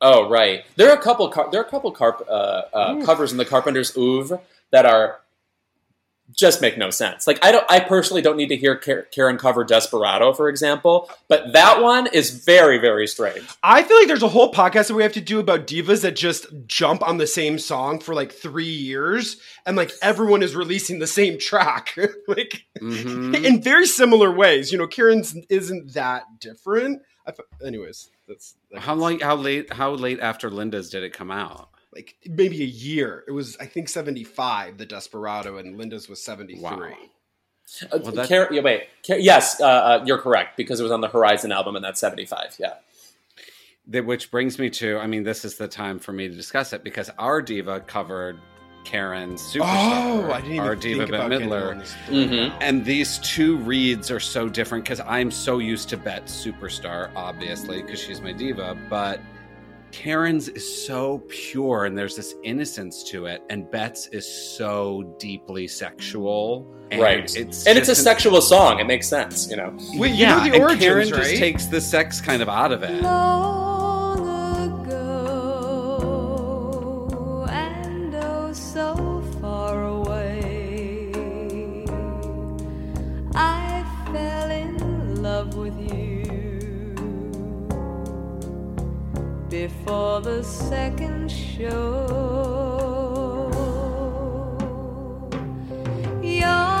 [0.00, 1.28] Oh right, there are a couple.
[1.30, 5.18] Car- there are a couple carp- uh, uh, covers in the Carpenters' oeuvre that are
[6.34, 7.26] just make no sense.
[7.26, 11.52] Like I don't, I personally don't need to hear Karen cover "Desperado," for example, but
[11.52, 13.44] that one is very, very strange.
[13.62, 16.16] I feel like there's a whole podcast that we have to do about divas that
[16.16, 20.98] just jump on the same song for like three years, and like everyone is releasing
[20.98, 21.96] the same track,
[22.28, 23.44] like Mhm.
[23.44, 24.72] in very similar ways.
[24.72, 27.02] You know, Karen's isn't that different.
[27.26, 27.32] I,
[27.64, 29.20] anyways, that's that's How long?
[29.20, 29.72] How late?
[29.72, 31.68] How late after Linda's did it come out?
[31.94, 33.24] Like maybe a year.
[33.28, 36.62] It was I think seventy five, the Desperado, and Linda's was seventy three.
[36.62, 36.92] Wow.
[37.90, 40.92] Uh, Well, that- Karen, yeah, wait, Ka- yes, uh, uh, you're correct because it was
[40.92, 42.56] on the Horizon album and that's '75.
[42.58, 42.74] Yeah.
[43.88, 46.72] That, which brings me to, I mean, this is the time for me to discuss
[46.72, 48.38] it because our diva covered
[48.84, 49.60] Karen's superstar.
[49.64, 51.82] Oh, I didn't even our think diva about Bette Midler.
[52.08, 52.56] Mm-hmm.
[52.60, 57.82] And these two reads are so different because I'm so used to Bette's superstar, obviously,
[57.82, 58.76] because she's my diva.
[58.88, 59.20] But
[59.92, 65.68] Karen's is so pure and there's this innocence to it, and Bette's is so deeply
[65.68, 66.66] sexual.
[66.90, 67.36] And Right.
[67.36, 68.80] It's And it's a an- sexual song.
[68.80, 69.72] It makes sense, you know.
[69.94, 71.22] Wait, you yeah, know the and Karen right?
[71.22, 73.02] just takes the sex kind of out of it.
[73.02, 73.81] Long
[89.68, 92.08] before the second show.
[96.20, 96.71] Your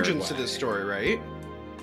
[0.00, 1.20] origins to this story, right?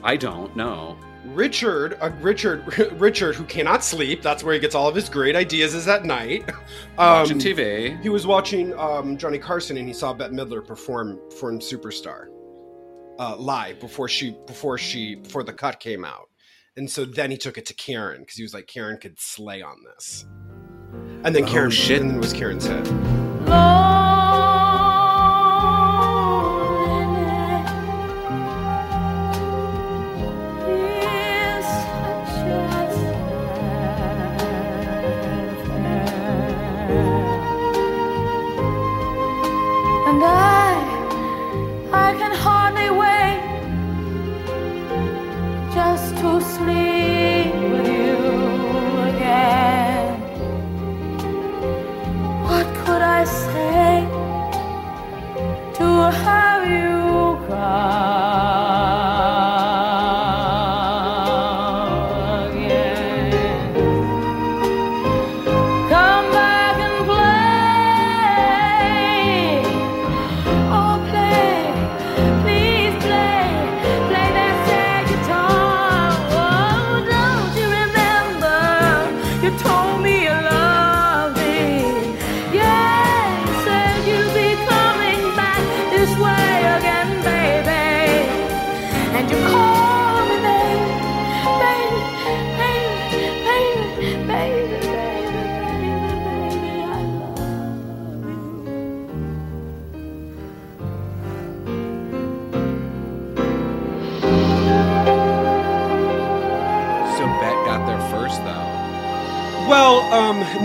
[0.04, 0.98] I don't know.
[1.26, 2.64] Richard, uh, Richard,
[2.94, 4.22] Richard, who cannot sleep.
[4.24, 5.76] That's where he gets all of his great ideas.
[5.76, 6.46] Is at night.
[6.98, 8.02] Watching Um, TV.
[8.02, 12.28] He was watching um, Johnny Carson, and he saw Bette Midler perform perform Superstar
[13.20, 16.30] uh, live before she before she before the cut came out,
[16.76, 19.62] and so then he took it to Karen because he was like Karen could slay
[19.62, 20.26] on this,
[21.24, 22.02] and then Oh, Karen shit.
[22.02, 22.88] and then it was Karen's hit.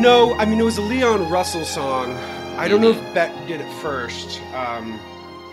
[0.02, 2.12] No, I mean it was a Leon Russell song.
[2.58, 4.42] I don't know if Beck did it first.
[4.52, 4.98] Um,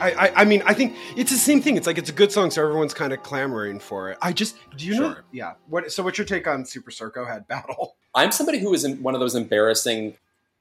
[0.01, 1.77] I, I, I mean, I think it's the same thing.
[1.77, 4.17] It's like it's a good song, so everyone's kind of clamoring for it.
[4.23, 5.15] I just, do you know?
[5.31, 5.53] Yeah.
[5.67, 5.91] What?
[5.91, 7.95] So, what's your take on Super Circo Head Battle?
[8.15, 10.17] I'm somebody who is in one of those embarrassing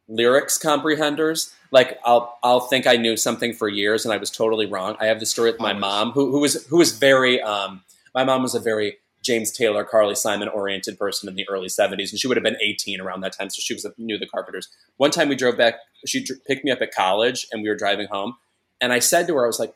[0.07, 1.55] lyrics comprehenders.
[1.71, 4.97] Like I'll I'll think I knew something for years and I was totally wrong.
[5.01, 5.81] I have the story with my Always.
[5.81, 7.83] mom who who was who was very um
[8.15, 12.11] my mom was a very James Taylor, Carly Simon oriented person in the early 70s
[12.11, 14.69] and she would have been 18 around that time so she was knew the Carpenters.
[14.97, 17.77] One time we drove back she dr- picked me up at college and we were
[17.77, 18.37] driving home
[18.81, 19.75] and I said to her I was like,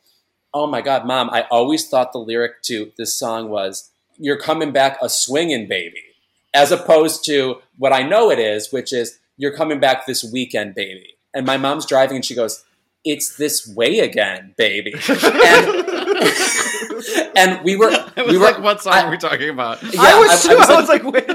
[0.55, 4.72] "Oh my god, mom, I always thought the lyric to this song was you're coming
[4.72, 6.03] back a swinging baby."
[6.55, 10.74] as opposed to what I know it is, which is you're coming back this weekend,
[10.74, 11.16] baby.
[11.34, 12.64] And my mom's driving and she goes,
[13.05, 14.93] It's this way again, baby.
[15.09, 15.86] and,
[17.37, 19.83] and we were I was we were like, what song I- are we talking about?
[19.83, 21.30] yeah, I was, too, I was like, like, wait.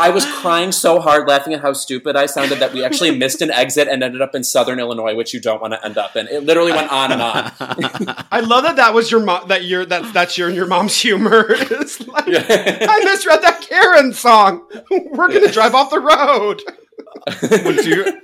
[0.00, 3.42] I was crying so hard laughing at how stupid I sounded that we actually missed
[3.42, 6.16] an exit and ended up in southern Illinois, which you don't want to end up
[6.16, 6.26] in.
[6.28, 7.52] It literally went on and on.
[8.32, 9.48] I love that that was your mom.
[9.48, 11.46] That your that that's your your mom's humor.
[11.74, 14.66] It's like I misread that Karen song.
[14.90, 16.62] We're gonna drive off the road.
[17.66, 18.22] Would you,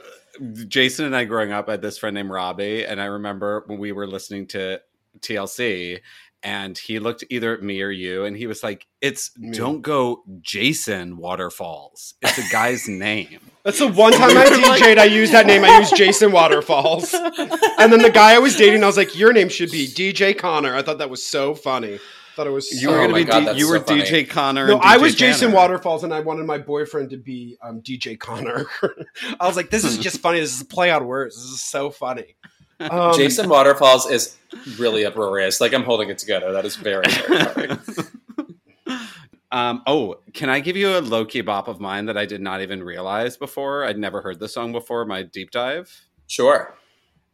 [0.66, 3.78] Jason and I growing up, I had this friend named Robbie, and I remember when
[3.78, 4.80] we were listening to
[5.20, 6.00] TLC,
[6.42, 9.56] and he looked either at me or you, and he was like, "It's Me.
[9.56, 12.14] don't go Jason Waterfalls.
[12.22, 14.98] It's a guy's name." That's the one time I DJ'd.
[14.98, 15.64] I used that name.
[15.64, 19.32] I used Jason Waterfalls, and then the guy I was dating, I was like, "Your
[19.32, 21.94] name should be DJ Connor." I thought that was so funny.
[21.96, 21.98] I
[22.36, 22.70] thought it was.
[22.80, 24.02] You were Oh gonna my be God, D- you so were funny.
[24.02, 24.66] DJ Connor.
[24.68, 25.56] No, and I was Jason Tanner.
[25.56, 28.64] Waterfalls, and I wanted my boyfriend to be um, DJ Connor.
[29.40, 30.40] I was like, "This is just funny.
[30.40, 31.36] This is a play on words.
[31.36, 32.36] This is so funny."
[32.80, 34.36] Um, Jason Waterfalls is
[34.78, 35.60] really uproarious.
[35.60, 36.52] Like I'm holding it together.
[36.52, 37.76] That is very, very.
[39.52, 42.40] Um, oh, can I give you a low key bop of mine that I did
[42.40, 43.84] not even realize before?
[43.84, 45.04] I'd never heard the song before.
[45.04, 46.76] My deep dive, Sure.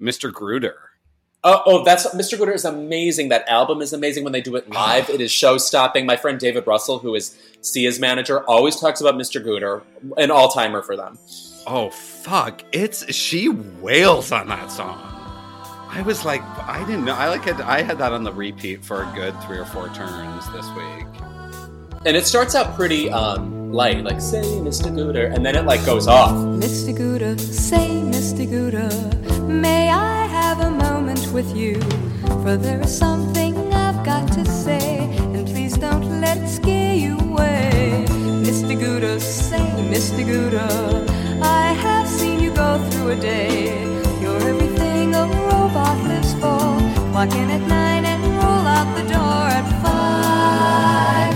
[0.01, 0.33] Mr.
[0.33, 0.73] Guder.
[1.45, 2.39] Oh, oh, that's Mr.
[2.39, 3.29] Guder is amazing.
[3.29, 5.11] That album is amazing when they do it live.
[5.11, 6.07] it is show stopping.
[6.07, 9.45] My friend David Russell, who is Sia's manager, always talks about Mr.
[9.45, 9.83] Guder,
[10.17, 11.19] an all timer for them.
[11.67, 12.63] Oh fuck!
[12.73, 15.16] It's she wails on that song.
[15.89, 17.15] I was like, I didn't know.
[17.15, 19.89] I like had I had that on the repeat for a good three or four
[19.91, 21.07] turns this week.
[22.05, 24.95] And it starts out pretty um, light, like say Mr.
[24.95, 26.31] Guder, and then it like goes off.
[26.31, 26.97] Mr.
[26.97, 28.47] Guder, say, Mr.
[28.47, 31.81] Guder, may I have a moment with you?
[32.43, 37.19] For there is something I've got to say, and please don't let it scare you
[37.19, 38.05] away.
[38.09, 38.79] Mr.
[38.79, 40.25] Guder, say, Mr.
[40.25, 41.09] Guder,
[41.43, 43.86] I have seen you go through a day.
[47.17, 51.35] Clock in at nine and roll out the door at five.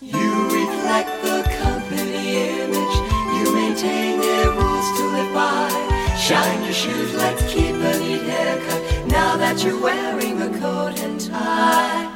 [0.00, 2.96] You reflect the company image.
[3.36, 5.68] You maintain their rules to live by.
[6.16, 9.06] Shine your shoes, let's keep a neat haircut.
[9.08, 12.08] Now that you're wearing a coat and tie.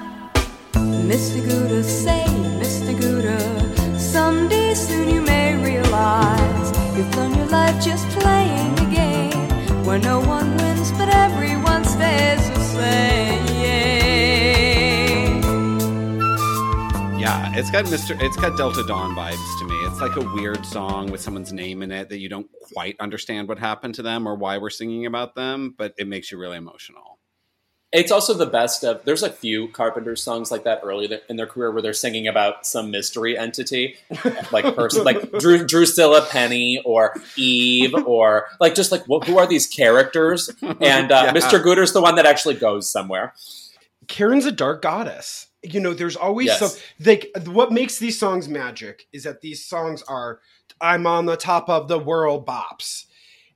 [1.13, 1.39] Mr.
[1.47, 2.25] Guder, say,
[2.63, 2.99] Mr.
[2.99, 9.99] Guder, someday soon you may realize you've done your life just playing a game where
[9.99, 11.62] no one wins but everyone the.
[17.23, 18.21] Yeah, it's got Mr.
[18.21, 19.77] It's got Delta Dawn vibes to me.
[19.87, 23.49] It's like a weird song with someone's name in it that you don't quite understand
[23.49, 26.57] what happened to them or why we're singing about them, but it makes you really
[26.57, 27.12] emotional.
[27.93, 29.05] It's also the best of.
[29.05, 32.67] There's a few Carpenter songs like that early in their career where they're singing about
[32.67, 33.97] some mystery entity,
[34.51, 39.47] like person, like Drew, Druscilla Penny or Eve, or like just like wh- who are
[39.47, 40.49] these characters?
[40.63, 41.33] And uh, Yeah.
[41.35, 41.63] Mr.
[41.63, 43.35] Guder's the one that actually goes somewhere.
[44.09, 45.49] Karen's a dark goddess.
[45.63, 46.59] You know, there's always Yes.
[46.61, 46.71] some
[47.05, 50.41] like what makes these songs magic is that these songs are
[50.81, 53.05] I'm on the top of the world bops.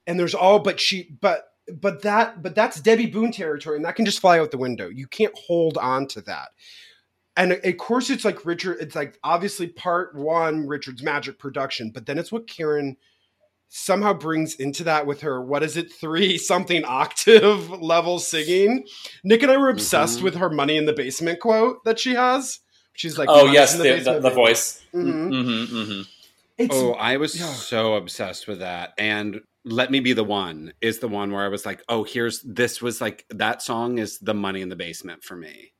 [0.06, 3.96] And there's all but she but but that but that's Debby Boone territory and that
[3.96, 4.88] can just fly out the window.
[4.88, 6.48] You can't hold on to that.
[7.36, 12.06] And of course it's like Richard it's like obviously part 1 Richard's magic production, but
[12.06, 12.96] then it's what Karen
[13.68, 18.84] somehow brings into that with her what is it 3 something octave level singing.
[19.24, 20.22] Nick and I were obsessed Mhm.
[20.22, 22.60] with her money in the basement quote that she has.
[22.94, 24.82] She's like, oh yes, in the, the, basement, the baby." voice.
[24.94, 25.28] Mhm.
[25.30, 26.02] Mm-hmm, mm-hmm.
[26.58, 27.44] It's, Oh, I was yeah.
[27.52, 28.94] so obsessed with that.
[28.96, 32.40] And Let Me Be the One is the one where I was like, oh, here's
[32.42, 35.72] this was like that song is the money in the basement for me.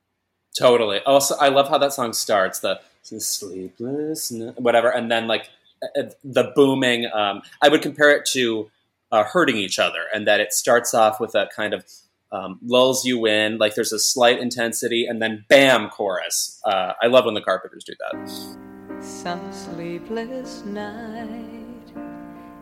[0.58, 1.00] Totally.
[1.06, 2.58] Also, I love how that song starts.
[2.58, 5.48] The sleepless, whatever, and then like
[5.80, 7.08] uh, uh, the booming.
[7.14, 8.68] Um, I would compare it to
[9.12, 11.84] uh, hurting each other, and that it starts off with a kind of
[12.32, 16.60] um, lulls you in, like there's a slight intensity, and then bam, chorus.
[16.64, 19.00] Uh, I love when the Carpenters do that.
[19.00, 21.55] some sleepless night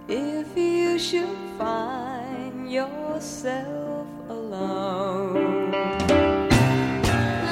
[0.09, 5.71] if you should find yourself alone.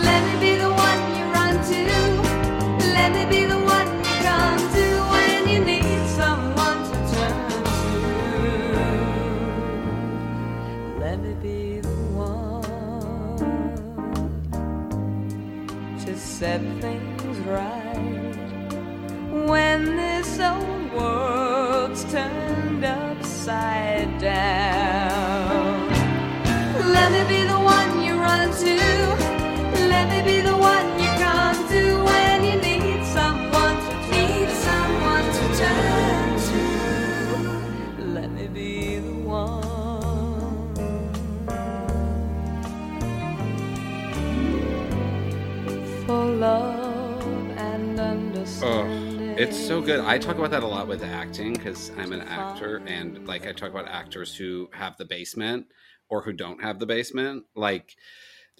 [0.02, 1.84] Let me be the one you run to.
[2.92, 7.36] Let me be the one you come to when you need someone to turn
[7.80, 7.98] to.
[11.00, 13.38] Let me be the one
[16.04, 18.36] to set things right
[19.48, 21.71] when this old world's
[22.12, 25.88] turned upside down.
[26.92, 28.76] Let me be the one you run to.
[29.88, 35.24] Let me be the one you come to when you need someone to need someone
[35.36, 36.60] to turn to.
[38.16, 40.74] Let me be the one.
[46.04, 47.24] For love
[47.56, 48.04] and oh.
[48.04, 49.01] understanding.
[49.42, 49.98] It's so good.
[50.00, 53.50] I talk about that a lot with acting because I'm an actor, and like I
[53.52, 55.66] talk about actors who have the basement
[56.08, 57.44] or who don't have the basement.
[57.56, 57.96] Like,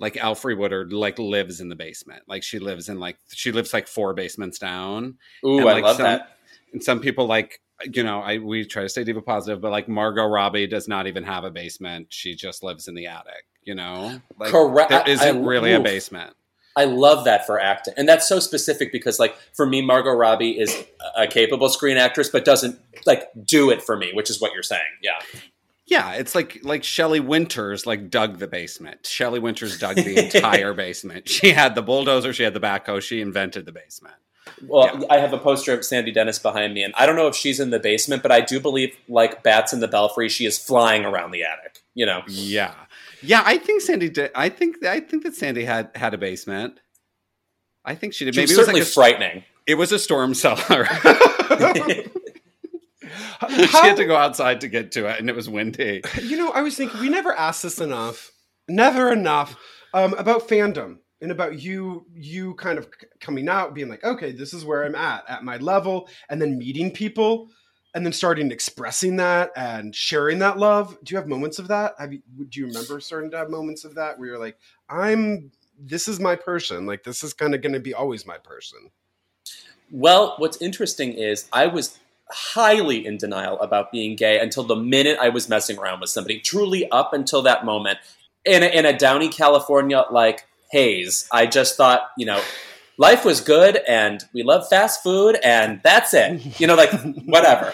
[0.01, 2.25] like Alfre Woodard, like lives in the basement.
[2.27, 5.19] Like she lives in like she lives like four basements down.
[5.47, 6.37] Ooh, And, I love some- that.
[6.73, 7.61] And some people like
[7.93, 11.07] you know I we try to stay diva positive, but like Margot Robbie does not
[11.07, 12.09] even have a basement.
[12.11, 13.45] She just lives in the attic.
[13.63, 14.91] You know, like Correct.
[14.91, 16.35] there I- isn't I- really a basement.
[16.77, 20.59] I love that for acting, and that's so specific because, like, for me, Margot Robbie
[20.59, 20.85] is
[21.17, 24.63] a capable screen actress, but doesn't like do it for me, which is what you're
[24.63, 24.81] saying.
[25.03, 25.19] Yeah,
[25.87, 29.07] Yeah, it's like like Shelley Winters like dug the basement.
[29.07, 31.29] Shelley Winters dug the entire basement.
[31.29, 34.15] She had the bulldozer, she had the backhoe, she invented the basement.
[34.67, 37.35] Well, I have a poster of Sandy Dennis behind me, and I don't know if
[37.35, 40.59] she's in the basement, but I do believe, like bats in the belfry, she is
[40.59, 41.83] flying around the attic.
[41.95, 42.75] You know, Yeah,
[43.23, 43.43] yeah.
[43.45, 44.31] I think Sandy did.
[44.35, 46.81] I think I think that Sandy had had a basement.
[47.85, 48.35] I think she did.
[48.35, 49.45] she Maybe was it was certainly like a, frightening.
[49.67, 50.87] it was a storm cellar.
[53.49, 56.03] she had to go outside to get to it, and it was windy.
[56.23, 58.31] You know, I was thinking we never asked this enough,
[58.69, 59.57] never enough
[59.95, 62.89] um, about fandom and about you, you kind of
[63.21, 66.59] coming out, being like, okay, this is where I'm at, at my level, and then
[66.59, 67.49] meeting people,
[67.95, 70.97] and then starting expressing that and sharing that love.
[71.03, 71.95] Do you have moments of that?
[71.99, 72.23] Have you?
[72.49, 74.57] Do you remember starting to have moments of that where you're like,
[74.89, 78.39] I'm, this is my person, like this is kind of going to be always my
[78.39, 78.91] person.
[79.91, 81.99] Well, what's interesting is I was
[82.31, 86.41] highly in denial about being gay until the minute I was messing around with somebody.
[86.41, 87.99] Truly, up until that moment,
[88.45, 92.41] in a, in a Downey, California like haze, I just thought, you know,
[92.99, 96.61] life was good and we love fast food and that's it.
[96.61, 96.91] You know, like
[97.25, 97.73] whatever.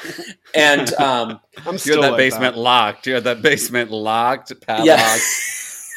[0.55, 2.61] And um, I'm You still had that like basement that.
[2.61, 3.07] locked.
[3.07, 4.87] You had that basement locked, padlocked.
[4.87, 5.17] yeah.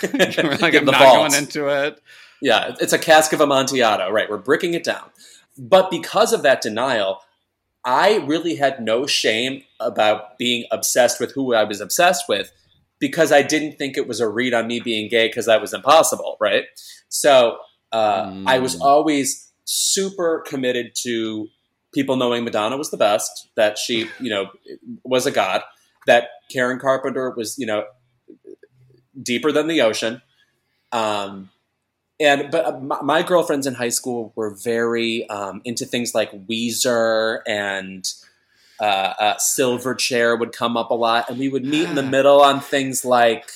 [0.44, 1.30] you were like, I'm the not vault.
[1.32, 2.02] going into it.
[2.42, 4.30] Yeah, it's a cask of Amontillado, right?
[4.30, 5.12] We're bricking it down.
[5.58, 7.20] But because of that denial,
[7.86, 12.52] I really had no shame about being obsessed with who I was obsessed with
[13.00, 15.74] because I didn't think it was a read on me being gay because that was
[15.74, 16.66] impossible, right?
[17.10, 17.58] So
[17.92, 18.82] uh, I was Mm.
[18.82, 21.48] always super committed to
[21.94, 24.50] people knowing Madonna was the best, that she, you know,
[25.04, 25.62] was a god,
[26.08, 27.86] that Karen Carpenter was, you know,
[29.22, 30.22] deeper than the ocean.
[30.92, 31.50] Um,
[32.20, 36.32] and but uh, my, my girlfriends in high school were very um, into things like
[36.48, 38.12] Weezer and
[38.80, 42.42] uh, uh, Silverchair would come up a lot, and we would meet in the middle
[42.42, 43.50] on things like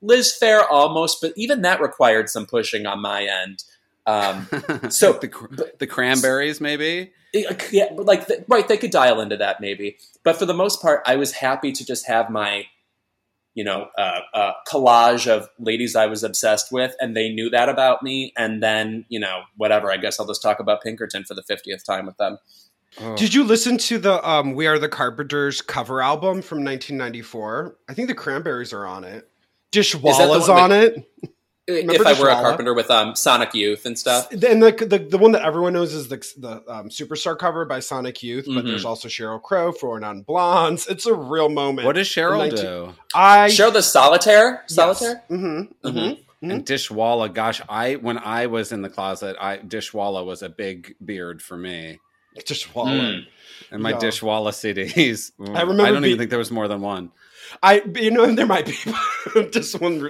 [0.00, 3.64] Liz Phair almost, but even that required some pushing on my end.
[4.06, 4.48] Um,
[4.90, 7.12] So- the, cr- the cranberries, maybe.
[7.70, 10.82] yeah, but like th- right, they could dial into that maybe, but for the most
[10.82, 12.66] part, I was happy to just have my,
[13.54, 17.68] you know, uh, uh, collage of ladies I was obsessed with, and they knew that
[17.70, 18.32] about me.
[18.36, 19.90] And then you know, whatever.
[19.90, 22.36] I guess I'll just talk about Pinkerton for the fiftieth time with them.
[23.00, 23.16] Oh.
[23.16, 27.76] Did you listen to the um, "We Are the Carpenters" cover album from 1994?
[27.88, 29.28] I think the Cranberries are on it.
[29.70, 31.04] Dishwalla's on that-
[31.66, 31.88] it.
[31.90, 34.30] if I were a carpenter with um, Sonic Youth and stuff.
[34.32, 37.80] And the, the the one that everyone knows is the the um, Superstar cover by
[37.80, 38.68] Sonic Youth, but Mhm.
[38.68, 40.86] there's also Sheryl Crow 4 Non Blondes.
[40.86, 41.86] It's a real moment.
[41.86, 42.94] What does Sheryl 19 do?
[43.14, 45.22] I Show the solitaire, solitaire.
[45.30, 45.98] Mm-hmm, mm-hmm.
[45.98, 46.52] Mhm.
[46.54, 50.96] And Dishwalla, gosh, I when I was in the closet, I Dishwalla was a big
[51.04, 52.00] beard for me.
[52.36, 53.00] Dishwalla.
[53.00, 53.26] Mm.
[53.70, 53.98] And my Yeah.
[53.98, 55.30] Dishwalla CDs.
[55.54, 57.12] I remember I don't be- even think there was more than one.
[57.62, 58.76] I, you know, there might be
[59.50, 60.00] just one,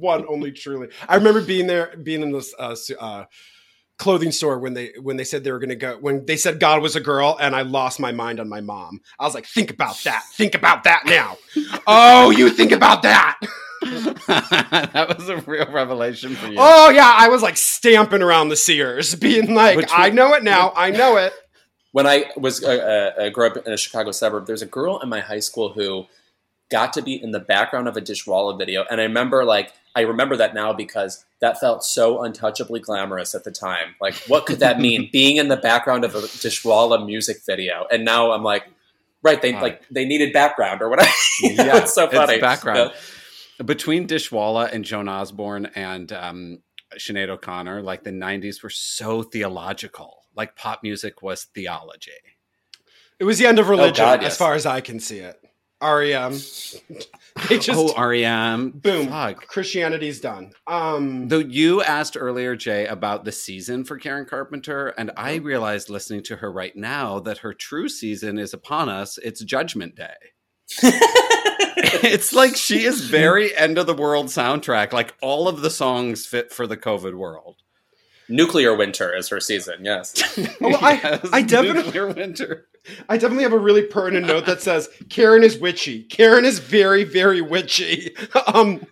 [0.00, 0.88] one only truly.
[1.08, 3.24] I remember being there, being in this uh, uh,
[3.98, 6.60] clothing store when they when they said they were going to go when they said
[6.60, 9.00] God was a girl, and I lost my mind on my mom.
[9.18, 11.36] I was like, think about that, think about that now.
[11.86, 13.38] oh, you think about that.
[14.26, 16.56] that was a real revelation for you.
[16.58, 20.42] Oh yeah, I was like stamping around the Sears, being like, Which I know it
[20.42, 21.32] now, I know it.
[21.92, 25.08] when I was uh, uh, grew up in a Chicago suburb, there's a girl in
[25.08, 26.06] my high school who
[26.70, 30.02] got to be in the background of a Dishwalla video, and I remember like I
[30.02, 33.94] remember that now because that felt so untouchably glamorous at the time.
[34.00, 35.08] Like, what could that mean?
[35.12, 38.64] Being in the background of a Dishwalla music video, and now I'm like,
[39.22, 39.40] right?
[39.40, 39.62] They Right.
[39.62, 41.10] like they needed background or whatever.
[41.42, 42.40] Yeah, it's so it's funny.
[42.40, 42.92] background.
[43.58, 43.64] Yeah.
[43.64, 46.62] Between Dishwalla and Joan Osborne and um,
[46.96, 50.22] Sinead O'Connor, like the 90s were so theological.
[50.36, 52.10] Like pop music was theology.
[53.18, 55.40] It was the end of religion, God, as far as I can see it.
[55.80, 56.32] REM,
[57.48, 58.70] they just oh, REM.
[58.70, 59.46] boom, Fuck.
[59.46, 60.52] Christianity's done.
[60.66, 65.88] Um, Though you asked earlier, Jay, about the season for Karen Carpenter, and I realized
[65.88, 69.18] listening to her right now that her true season is upon us.
[69.18, 70.14] It's Judgment Day.
[70.82, 74.92] it's like she is very end of the world soundtrack.
[74.92, 77.56] Like all of the songs fit for the COVID world.
[78.28, 79.84] Nuclear Winter is her season.
[79.84, 80.12] Yes.
[80.60, 82.66] Oh, I- I definitely- Nuclear winter.
[83.08, 86.04] I definitely have a really pertinent note that says Karen is witchy.
[86.04, 88.14] Karen is very, very witchy.
[88.52, 88.86] Um,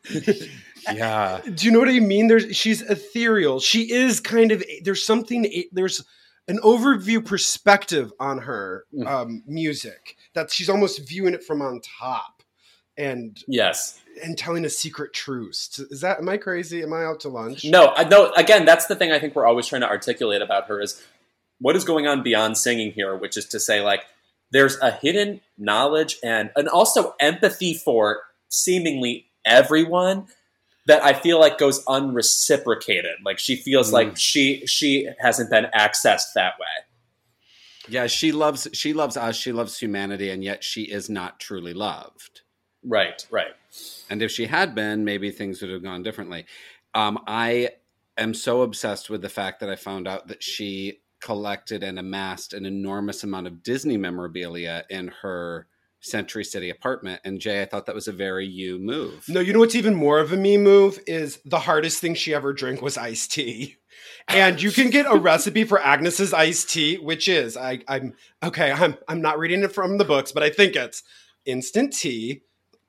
[0.93, 1.41] Yeah.
[1.55, 2.29] do you know what I mean?
[2.29, 3.59] There's she's ethereal.
[3.61, 6.05] She is kind of there's something there's
[6.49, 9.07] an overview perspective on her Mm.
[9.07, 12.43] um, music that she's almost viewing it from on top
[12.97, 14.01] and Yes.
[14.23, 15.77] and telling a secret truce.
[15.91, 16.83] Is that am I crazy?
[16.85, 17.65] Am I out to lunch?
[17.65, 18.31] No, I no.
[18.35, 21.03] Again, that's the thing I think we're always trying to articulate about her is
[21.61, 24.03] what is going on beyond singing here, which is to say, like,
[24.53, 30.27] there's a hidden knowledge and and also empathy for seemingly everyone
[30.87, 33.17] that I feel like goes unreciprocated.
[33.25, 33.93] Like she feels Mm.
[33.93, 36.85] like she she hasn't been accessed that way.
[37.89, 41.75] Yeah, she loves she loves us, she loves humanity, and yet she is not truly
[41.75, 42.43] loved.
[42.85, 43.55] Right, right.
[44.09, 46.47] And if she had been, maybe things would have gone differently.
[46.95, 47.71] Um, I
[48.17, 52.53] am so obsessed with the fact that I found out that she collected and amassed
[52.53, 55.67] an enormous amount of Disney memorabilia in her
[56.01, 57.21] Century City apartment.
[57.25, 59.25] And Jay, I thought that was a very you move.
[59.29, 62.35] No, you know what's even more of a me move is the hardest thing she
[62.35, 63.77] ever drank was iced tea.
[64.29, 68.73] And you can get a recipe for Agnes's iced tea, which is I, I'm okay.
[68.73, 71.03] I'm I'm not reading it from the books, but I think it's
[71.45, 72.43] instant tea,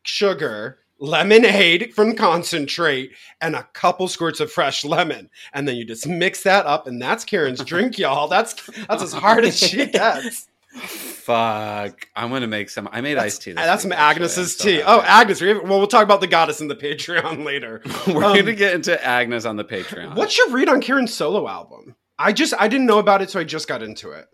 [0.04, 6.08] sugar, lemonade from concentrate, and a couple squirts of fresh lemon, and then you just
[6.08, 8.28] mix that up, and that's Karen's drink, y'all.
[8.28, 8.54] That's
[8.88, 10.48] that's as hard as she gets.
[10.74, 12.08] Fuck.
[12.16, 12.88] I'm gonna make some.
[12.92, 13.52] I made iced tea.
[13.54, 13.92] This That's some.
[13.92, 14.82] Agnes's tea.
[14.82, 15.42] Oh, Agnes.
[15.42, 17.82] we- Well, we'll talk about the goddess in the Patreon later.
[18.08, 20.16] We're Um, gonna get into Agnes on the Patreon.
[20.16, 21.96] What's your read on Karen's solo album?
[22.20, 24.28] I just I didn't know about it, so I just got into it.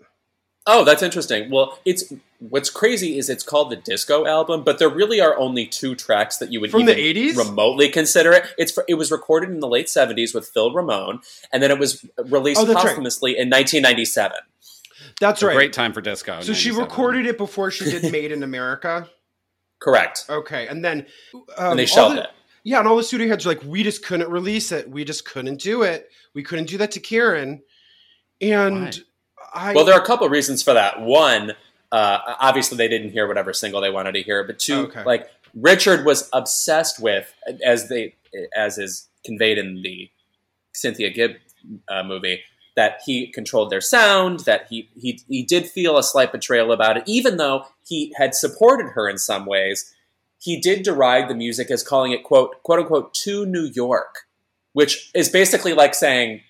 [0.66, 1.50] Oh, that's interesting.
[1.52, 5.66] Well, it's what's crazy is it's called the disco album, but there really are only
[5.66, 7.38] two tracks that you would From the even 80s?
[7.38, 8.46] remotely consider it.
[8.58, 11.20] It's for, it was recorded in the late seventies with Phil Ramone,
[11.52, 12.86] and then it was released Oh, that's right.
[12.88, 14.38] posthumously in 1997.
[15.20, 15.54] That's A right.
[15.56, 16.40] Great time for disco.
[16.42, 19.10] so she recorded it before she did Made in America.
[19.80, 20.26] Correct.
[20.30, 21.06] Okay, and then
[21.58, 22.30] um, and they shelved the- it.
[22.64, 24.90] Yeah, and all the studio heads were like, "We just couldn't release it.
[24.90, 26.10] We just couldn't do it.
[26.34, 27.62] We couldn't do that to Karen."
[28.40, 29.02] And
[29.54, 31.02] I Well, there are a couple of reasons for that.
[31.02, 31.52] One,
[31.92, 35.04] uh, obviously they didn't hear whatever single they wanted to hear, but two, Okay.
[35.04, 38.16] like Richard was obsessed with, as they
[38.56, 40.10] as is conveyed in the
[40.74, 41.34] Cynthia Gibb
[41.88, 42.42] uh, movie,
[42.76, 46.98] that he controlled their sound, that he he he did feel a slight betrayal about
[46.98, 49.94] it, even though he had supported her in some ways.
[50.40, 54.28] He did deride the music as calling it quote quote unquote to New York,
[54.74, 56.42] which is basically like saying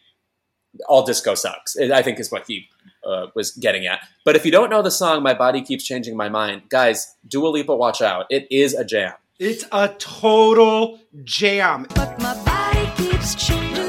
[0.88, 1.77] all disco sucks.
[1.77, 2.69] I think is what he
[3.05, 3.99] uh, was getting at.
[4.25, 7.47] But if you don't know the song "My Body Keeps Changing My Mind," guys, Dua
[7.47, 8.25] Lipa, watch out!
[8.30, 9.13] It is a jam.
[9.39, 11.85] it's a total jam.
[11.95, 13.82] But my body keeps changing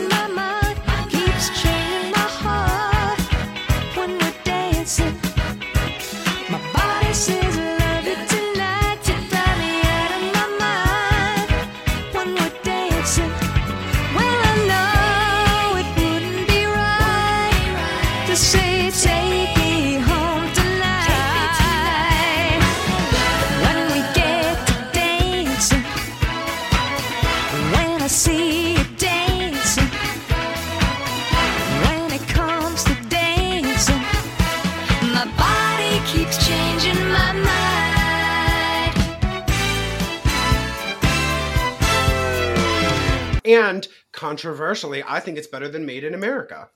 [43.44, 46.68] And controversially, I think it's better than Made in America.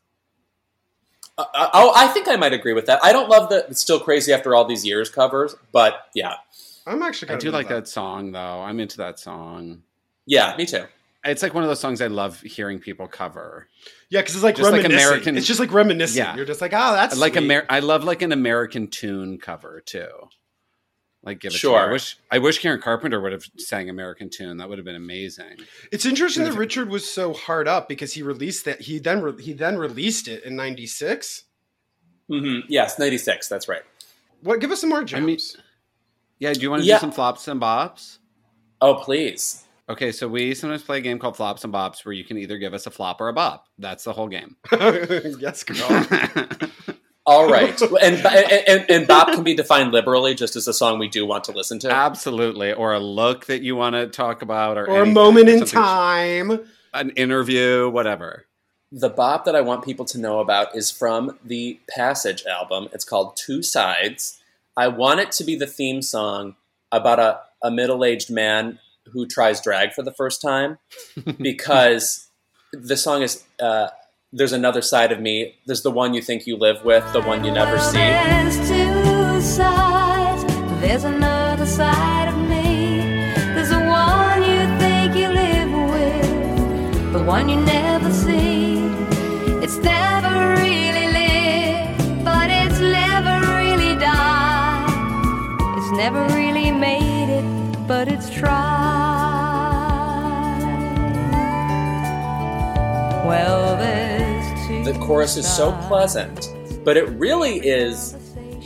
[1.36, 3.02] Uh, uh, oh, I think I might agree with that.
[3.02, 6.34] I don't love the "It's Still Crazy After All These Years" covers, but yeah,
[6.86, 8.60] I'm actually I kind do like that song though.
[8.60, 9.82] I'm into that song.
[10.26, 10.84] yeah, me too.
[11.24, 13.68] It's like one of those songs I love hearing people cover.
[14.08, 14.84] Yeah, because it's like Just like.
[14.84, 16.16] American- It's just like reminiscing.
[16.18, 16.34] Yeah.
[16.36, 17.44] You're just like, oh, that's like sweet.
[17.44, 20.08] Amer- I love like an American tune cover too.
[21.28, 21.72] Like give it to me.
[21.72, 21.78] Sure.
[21.88, 24.56] I wish I wish Karen Carpenter would have sang American tune.
[24.56, 25.58] That would have been amazing.
[25.92, 28.80] It's interesting that Richard was so hard up because he released that.
[28.80, 31.44] He then re- he then released it in '96.
[32.28, 33.48] hmm Yes, ninety six.
[33.48, 33.82] That's right.
[34.42, 34.60] What?
[34.60, 35.26] Give us some more I gems.
[35.26, 35.38] mean-
[36.38, 36.96] Yeah, do you want to Yeah.
[36.96, 38.18] do some flops and bops?
[38.80, 39.64] Oh, please.
[39.90, 42.58] Okay, so we sometimes play a game called Flops and Bops where you can either
[42.58, 43.64] give us a flop or a bop.
[43.78, 44.54] That's the whole game.
[44.72, 46.06] yes, girl.
[47.28, 51.08] All right, and, and and Bop can be defined liberally, just as a song we
[51.08, 51.90] do want to listen to.
[51.90, 52.72] Absolutely.
[52.72, 56.66] Or a look that you want to talk about or, or a moment in time.
[56.94, 58.46] An interview, whatever.
[58.90, 62.88] The bop that I want people to know about is from the Passage album.
[62.94, 64.40] It's called Two Sides.
[64.74, 66.56] I want it to be the theme song
[66.90, 68.78] about a, a middle aged man
[69.12, 70.78] who tries drag for the first time
[71.38, 72.30] because
[72.72, 73.88] the song is uh,
[74.30, 75.56] There's Another Side of Me.
[75.64, 77.96] There's the one you think you live with, the one you never see.
[77.96, 80.44] There's two sides.
[80.82, 83.00] There's another side of me.
[83.54, 87.77] There's the one you think you live with, the one you never
[104.88, 106.50] The chorus is so pleasant,
[106.82, 108.16] but it really is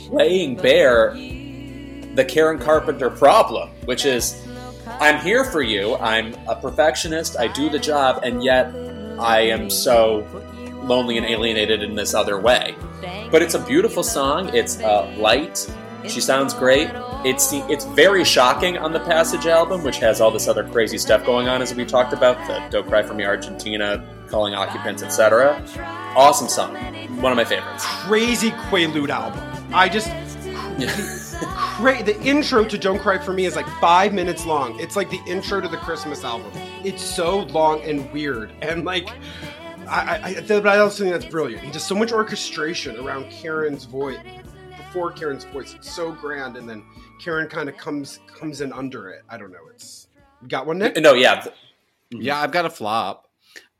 [0.09, 1.11] laying bare
[2.15, 4.41] the Karen Carpenter problem, which is
[5.01, 8.73] I'm here for you, I'm a perfectionist, I do the job, and yet
[9.19, 10.25] I am so
[10.81, 12.73] lonely and alienated in this other way.
[13.29, 15.69] But it's a beautiful song, it's uh, light,
[16.07, 16.89] she sounds great.
[17.25, 21.25] It's it's very shocking on the Passage album, which has all this other crazy stuff
[21.25, 22.37] going on, as we talked about.
[22.47, 25.63] The "Don't Cry for Me" Argentina, calling occupants, etc.
[26.15, 26.73] Awesome song,
[27.21, 27.85] one of my favorites.
[27.85, 29.39] Crazy Quaalude album.
[29.71, 30.07] I just
[31.55, 34.79] cra- the intro to Don't Cry for Me is like five minutes long.
[34.79, 36.51] It's like the intro to the Christmas album.
[36.83, 39.07] It's so long and weird, and like.
[39.85, 41.61] I, I, I, but I also think that's brilliant.
[41.61, 44.17] He does so much orchestration around Karen's voice,
[44.77, 45.73] before Karen's voice.
[45.75, 46.83] It's so grand, and then
[47.21, 49.23] Karen kind of comes comes in under it.
[49.29, 49.67] I don't know.
[49.75, 50.07] It's
[50.47, 50.95] got one, Nick.
[50.97, 51.45] No, yeah,
[52.09, 53.27] Yeah, I've got a flop.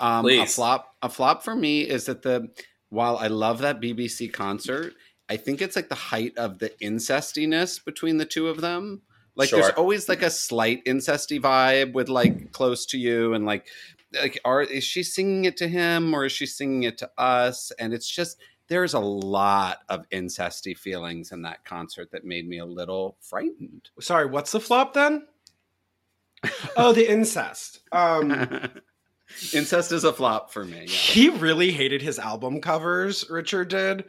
[0.03, 0.95] Um, a flop.
[1.01, 2.49] A flop for me is that the
[2.89, 4.93] while I love that BBC concert,
[5.29, 9.01] I think it's like the height of the incestiness between the two of them.
[9.35, 13.65] Like there's always like a slight incesty vibe with like close to you and like
[14.13, 17.71] like are is she singing it to him or is she singing it to us?
[17.79, 22.59] And it's just there's a lot of incesty feelings in that concert that made me
[22.59, 23.89] a little frightened.
[24.01, 25.27] Sorry, what's the flop then?
[26.75, 27.79] oh, the incest.
[27.91, 28.69] Um,
[29.53, 30.81] Incest is a flop for me.
[30.81, 30.85] yeah.
[30.85, 33.29] he really hated his album covers.
[33.29, 34.05] Richard did,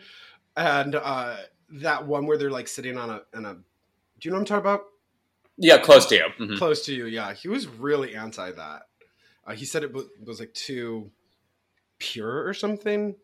[0.57, 1.37] and uh,
[1.71, 3.55] that one where they're like sitting on a on a.
[3.55, 3.61] Do
[4.23, 4.81] you know what I'm talking about?
[5.57, 6.27] yeah, close to you.
[6.41, 6.59] Mhm.
[6.59, 7.33] Close to you, yeah.
[7.33, 8.83] He was really anti that.
[9.47, 11.11] Uh, he said it was, was like too
[11.99, 13.15] pure or something.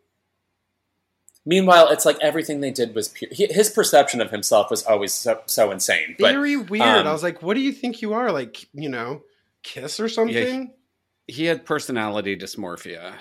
[1.46, 3.30] Meanwhile, it's like everything they did was pure.
[3.32, 6.14] He, his perception of himself was always so, so insane.
[6.18, 6.82] But Very weird.
[6.86, 8.30] um, I was like, "What do you think you are?
[8.30, 9.22] Like, you know,
[9.62, 10.72] Kiss or something?"
[11.30, 13.14] He had personality dysmorphia.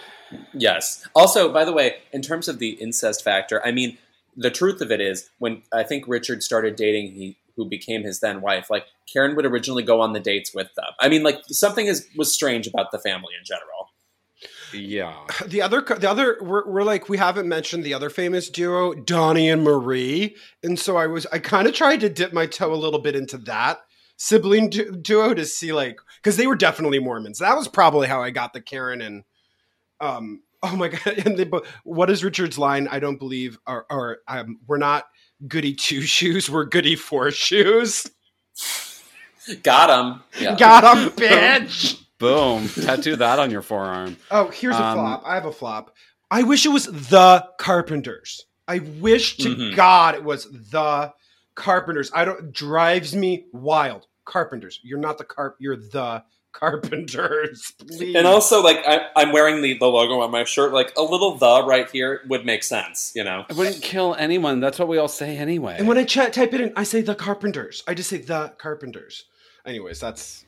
[0.54, 1.08] Yes.
[1.16, 3.98] Also, by the way, in terms of the incest factor, I mean,
[4.36, 8.22] the truth of it is, when I think Richard started dating he who became his
[8.22, 10.92] then wife, like Karen would originally go on the dates with them.
[11.00, 13.90] I mean, like something is was strange about the family in general.
[14.74, 15.26] Yeah.
[15.46, 19.50] the other the other we're, we're like we haven't mentioned the other famous duo donnie
[19.50, 22.76] and marie and so i was i kind of tried to dip my toe a
[22.76, 23.82] little bit into that
[24.22, 28.22] sibling du- duo to see like because they were definitely mormons that was probably how
[28.22, 29.24] i got the karen and
[30.02, 33.86] um oh my god and they bo- what is richard's line i don't believe or,
[33.90, 35.06] or um, we're not
[35.48, 38.06] goody two shoes we're goody four shoes
[39.64, 40.22] Got him.
[40.40, 40.56] Yeah.
[40.58, 42.68] got him bitch Boom.
[42.68, 44.18] Tattoo that on your forearm.
[44.30, 45.24] Oh, here's a Um, flop.
[45.26, 45.96] I have a flop.
[46.30, 48.44] I wish it was the Carpenters.
[48.68, 49.76] I wish to Mhm.
[49.78, 51.14] God it was the
[51.56, 52.12] Carpenters.
[52.14, 54.06] I don't drives me wild.
[54.30, 54.80] Carpenters.
[54.84, 55.58] You're not the carp.
[55.60, 58.16] You're the Carpenters, please.
[58.16, 60.74] And also, like, I, I'm wearing the, the logo on my shirt.
[60.74, 63.46] Like, a little the right here would make sense, you know?
[63.50, 64.60] I wouldn't kill anyone.
[64.60, 65.76] That's what we all say anyway.
[65.78, 67.84] and when I ch- type it in, I say the Carpenters.
[67.88, 69.26] I just say the Carpenters.
[69.66, 70.46] Anyways, that's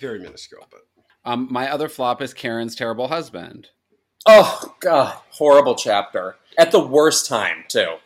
[0.00, 0.80] very minuscule, but
[1.24, 3.68] um, my other flop is Karen's terrible husband.
[4.26, 5.18] Oh, God.
[5.30, 6.36] Horrible chapter.
[6.56, 7.96] At the worst time, too.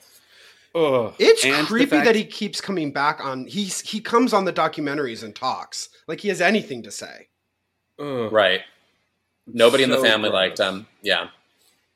[0.75, 1.15] Ugh.
[1.19, 3.47] it's And creepy fact- that he keeps coming back on.
[3.47, 7.29] He's he comes on the documentaries and talks like he has anything to say.
[7.99, 8.33] Ugh.
[8.33, 8.61] Right.
[9.47, 10.35] Nobody in the family gross.
[10.41, 10.87] liked him.
[11.03, 11.29] Yeah.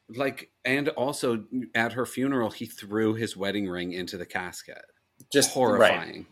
[0.09, 1.45] Like, and also
[1.75, 4.85] at her funeral, he threw his wedding ring into the casket.
[5.33, 6.27] Just horrifying.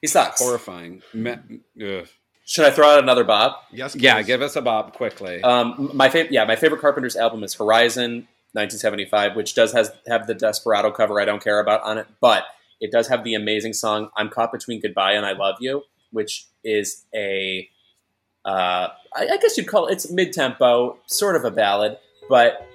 [0.00, 0.40] He sucks.
[0.40, 1.02] Horrifying.
[1.12, 1.36] Me-
[1.84, 2.06] ugh.
[2.44, 3.54] Should I throw out another Bob?
[3.72, 5.42] Yes, Yeah, give us a bob quickly.
[5.42, 10.26] Um, my favorite, yeah, my favorite Carpenter's album is Horizon, 1975, which does has have
[10.26, 12.44] the Desperado cover I don't care about on it, but
[12.80, 16.46] it does have the amazing song "I'm Caught Between Goodbye and I Love You," which
[16.64, 17.68] is a,
[18.44, 22.66] uh, I, I guess you'd call it it's mid tempo, sort of a ballad, but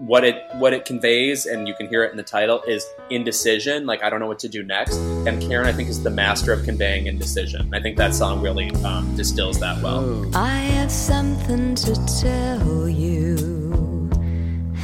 [0.00, 3.86] what it what it conveys, and you can hear it in the title, is indecision.
[3.86, 4.96] Like I don't know what to do next.
[5.26, 7.72] And Karen, I think, is the master of conveying indecision.
[7.74, 10.28] I think that song really um, distills that well.
[10.34, 13.36] I have something to tell you,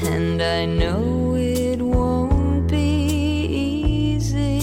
[0.06, 4.62] and I know it won't be easy.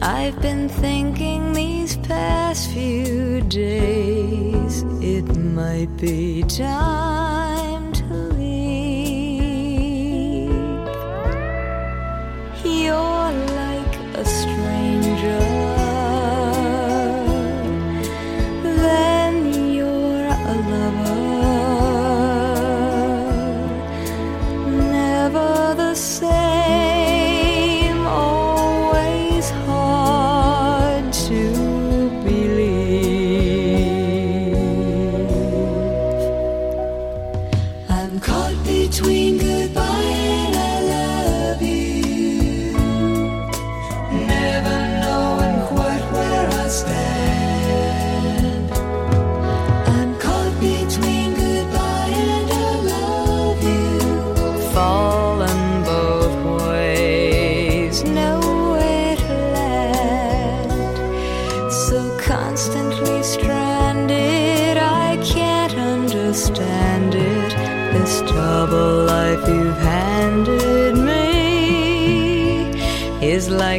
[0.00, 8.48] I've been thinking these past few days it might be time to leave.
[12.64, 13.27] You're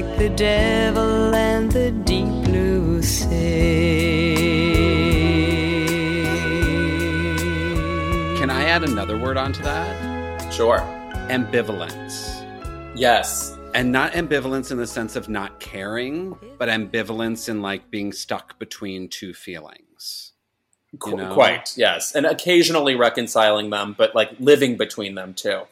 [0.01, 3.35] like the devil and the deep blue sea.
[8.38, 10.53] Can I add another word onto that?
[10.53, 10.80] Sure.
[11.30, 12.45] Ambivalence.
[12.95, 13.57] Yes.
[13.76, 18.57] And not ambivalence in the sense of not caring, but ambivalence in like being stuck
[18.57, 20.31] between two feelings.
[20.97, 21.34] Qu- You know?
[21.34, 22.15] Quite, yes.
[22.15, 25.63] And occasionally reconciling them, but like living between them too.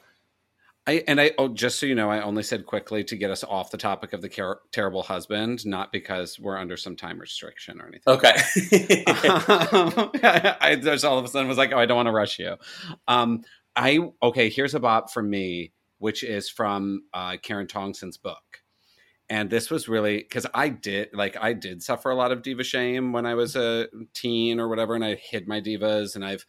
[0.87, 3.43] I and I oh, just so you know, I only said quickly to get us
[3.43, 7.81] off the topic of the car- terrible husband, not because we're under some time restriction
[7.81, 8.03] or anything.
[8.07, 8.31] Okay.
[10.61, 12.55] I just all of a sudden was like, oh, I don't want to rush you.
[13.07, 13.43] Um,
[13.75, 14.49] I okay.
[14.49, 18.61] Here's a bop from me, which is from uh, Karen Tongson's book,
[19.29, 22.63] and this was really because I did like I did suffer a lot of diva
[22.63, 26.45] shame when I was a teen or whatever, and I hid my divas, and I've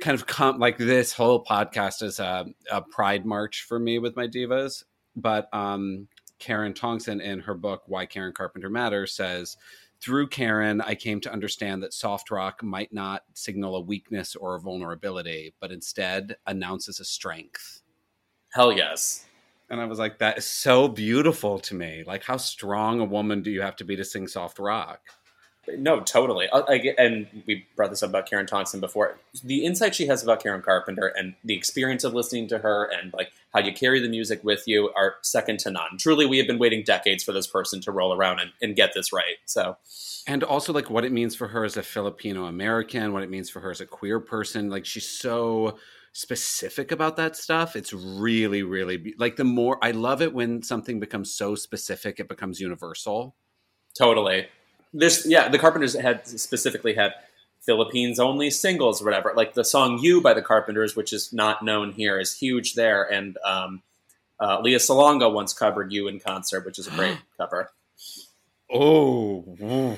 [0.00, 4.16] kind of come like this whole podcast is a, a pride march for me with
[4.16, 4.84] my divas,
[5.16, 6.08] but um,
[6.38, 9.56] Karen Tongson in her book Why Karen Carpenter Matters says
[10.02, 14.56] through Karen, I came to understand that soft rock might not signal a weakness or
[14.56, 17.82] a vulnerability, but instead announces a strength.
[18.52, 19.26] Hell yes.
[19.70, 22.02] And I was like, that is so beautiful to me.
[22.04, 25.00] Like, how strong a woman do you have to be to sing soft rock?
[25.68, 26.48] No, totally.
[26.48, 29.18] Uh, I, I and we brought this up about Karen Tongson before.
[29.44, 33.12] The insight she has about Karen Carpenter and the experience of listening to her and
[33.12, 35.98] like how you carry the music with you are second to none.
[35.98, 38.92] Truly, we have been waiting decades for this person to roll around and, and get
[38.94, 39.36] this right.
[39.44, 39.76] So,
[40.26, 43.48] And also, like, what it means for her as a Filipino American, what it means
[43.48, 44.68] for her as a queer person.
[44.68, 45.78] Like, she's so
[46.12, 47.76] specific about that stuff.
[47.76, 52.28] It's really, really like the more I love it when something becomes so specific, it
[52.28, 53.36] becomes universal.
[53.96, 54.46] totally.
[54.92, 57.12] This, yeah, the Carpenters had specifically had
[57.60, 59.32] Philippines only singles or whatever.
[59.34, 63.02] Like the song "You" by the Carpenters, which is not known here, is huge there.
[63.04, 63.82] And um,
[64.40, 67.70] uh, Lea Salonga once covered "You" in concert, which is a great cover.
[68.70, 69.96] Oh, Lea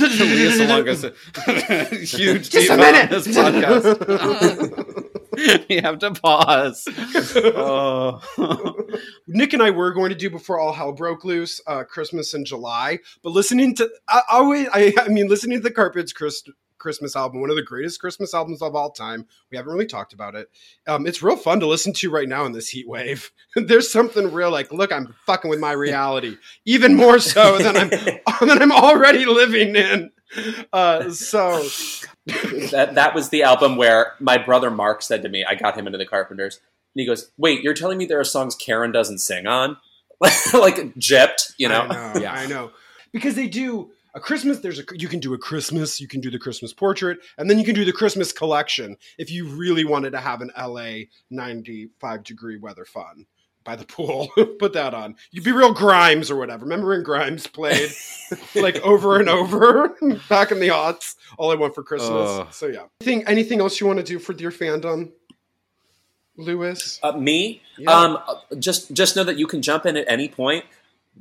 [0.00, 1.04] Salonga's
[1.46, 3.10] a huge Just a diva on minute.
[3.10, 5.04] this podcast.
[5.68, 6.86] we have to pause.
[7.60, 8.20] Oh.
[9.26, 12.44] Nick and I were going to do before all hell broke loose, uh, Christmas in
[12.44, 12.98] July.
[13.22, 16.42] But listening to, I always, I, I mean, listening to the Carpets Chris,
[16.78, 19.26] Christmas album, one of the greatest Christmas albums of all time.
[19.50, 20.48] We haven't really talked about it.
[20.86, 23.30] Um, it's real fun to listen to right now in this heat wave.
[23.56, 27.90] There's something real like, look, I'm fucking with my reality, even more so than I'm
[27.90, 30.10] than I'm already living in.
[30.72, 31.62] Uh, so
[32.26, 35.86] that that was the album where my brother Mark said to me, I got him
[35.86, 39.18] into the Carpenters, and he goes, "Wait, you're telling me there are songs Karen doesn't
[39.18, 39.78] sing on?"
[40.20, 41.82] like gypped, you know?
[41.82, 42.32] I know, Yeah.
[42.32, 42.70] I know.
[43.12, 44.58] Because they do a Christmas.
[44.58, 47.58] There's a you can do a Christmas, you can do the Christmas portrait, and then
[47.58, 52.24] you can do the Christmas collection if you really wanted to have an LA 95
[52.24, 53.26] degree weather fun
[53.68, 54.28] by the pool.
[54.58, 55.14] Put that on.
[55.30, 56.64] You'd be real Grimes or whatever.
[56.64, 57.90] Remember when Grimes played
[58.54, 59.88] like over and over
[60.30, 61.16] back in the aughts?
[61.36, 62.10] All I want for Christmas.
[62.30, 62.46] Ugh.
[62.50, 62.84] So yeah.
[63.02, 65.10] Anything anything else you want to do for your fandom,
[66.38, 66.98] Louis?
[67.02, 67.90] Uh, me, Yeah.
[67.90, 70.64] um, uh, just just know that you can jump in at any point.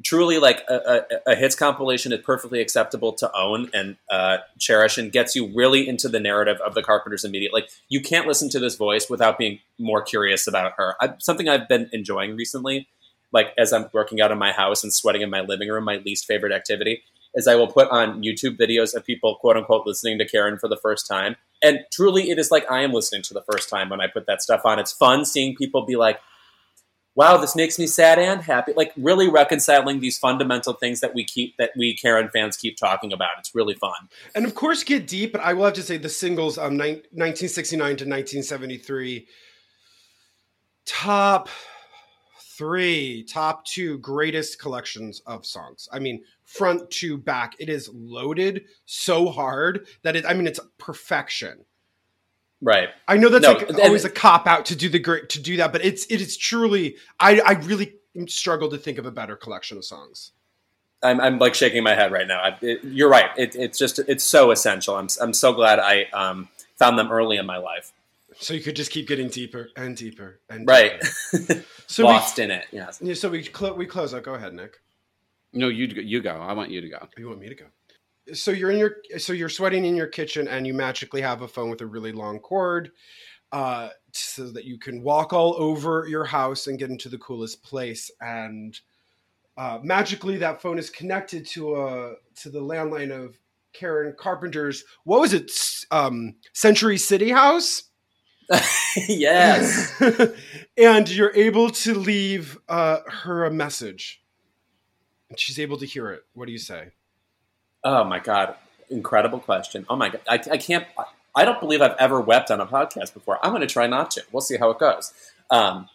[0.04, 4.98] Truly, like a, a, a hits compilation is perfectly acceptable to own and uh, cherish,
[4.98, 7.62] and gets you really into the narrative of the Carpenters immediately.
[7.62, 10.96] Like you can't listen to this voice without being more curious about her.
[11.02, 12.88] I, something I've been enjoying recently,
[13.32, 15.98] like as I'm working out in my house and sweating in my living room, my
[15.98, 17.04] least favorite activity
[17.34, 20.68] is I will put on YouTube videos of people quote unquote listening to Karen for
[20.68, 21.36] the first time.
[21.64, 24.28] And truly, it is like I am listening to the first time when I put
[24.28, 24.80] that stuff on.
[24.80, 26.20] It's fun seeing people be like,
[27.18, 28.74] wow, this makes me sad and happy.
[28.78, 33.12] Like, really reconciling these fundamental things that we keep, that we Karen fans keep talking
[33.12, 33.32] about.
[33.40, 34.08] It's really fun.
[34.36, 37.02] and of course get deep but i will have to say the singles um nine-
[37.12, 39.28] 1969 to 1973
[40.86, 41.50] top
[42.58, 48.64] three top two greatest collections of songs i mean front to back it is loaded
[48.86, 51.66] so hard that it i mean it's perfection
[52.62, 52.90] Right.
[53.08, 55.40] i know that's No, like and- always a cop out to do the great to
[55.42, 57.94] do that but it's it is truly i i really
[58.28, 60.32] struggle to think of a better collection of songs
[61.04, 62.42] I'm, I'm like shaking my head right now.
[62.42, 63.30] I, it, you're right.
[63.38, 64.96] It, it's just, it's so essential.
[64.96, 67.94] I'm, I'm so glad I um, found them early in my life.
[68.40, 71.00] so you could just keep getting deeper and deeper and Right.
[71.32, 71.64] deeper.
[71.86, 72.66] so we, Lost in it.
[72.72, 72.98] Yes.
[73.00, 74.24] Yeah, so we clo- we close out.
[74.24, 74.80] Go ahead, Nick.
[75.54, 76.32] No, you you go.
[76.32, 77.08] I want you to go.
[77.16, 77.66] You want me to go?
[78.34, 81.48] So you're in your so you're sweating in your kitchen, and you magically have a
[81.48, 82.92] phone with a really long cord,
[83.52, 87.64] uh, so that you can walk all over your house and get into the coolest
[87.64, 88.12] place.
[88.20, 88.80] And
[89.58, 93.38] uh, magically, that phone is connected to a to the landline of
[93.74, 94.84] Karen Carpenter's.
[95.04, 95.52] What was it?
[95.92, 97.84] Um, Century City House.
[99.08, 100.02] yes.
[100.78, 104.24] and you're able to leave uh, her a message.
[105.30, 106.22] And she's able to hear it.
[106.34, 106.92] What do you say?
[107.90, 108.56] Oh my god,
[108.90, 109.86] incredible question.
[109.90, 110.86] Oh my god, I, I can't.
[111.34, 113.40] I, don't believe I've ever wept on a podcast before.
[113.42, 114.24] I'm going to try not to.
[114.30, 115.14] We'll see how it goes.
[115.50, 115.88] Um,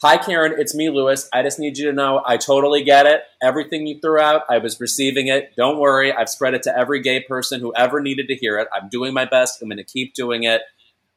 [0.00, 0.54] Hi, Karen.
[0.56, 1.28] It's me, Louis.
[1.30, 3.24] I just need you to know I totally get it.
[3.42, 5.52] Everything you threw out, I was receiving it.
[5.54, 6.14] Don't worry.
[6.14, 8.68] I've spread it to every gay person who ever needed to hear it.
[8.72, 9.60] I'm doing my best.
[9.60, 10.62] I'm going to keep doing it.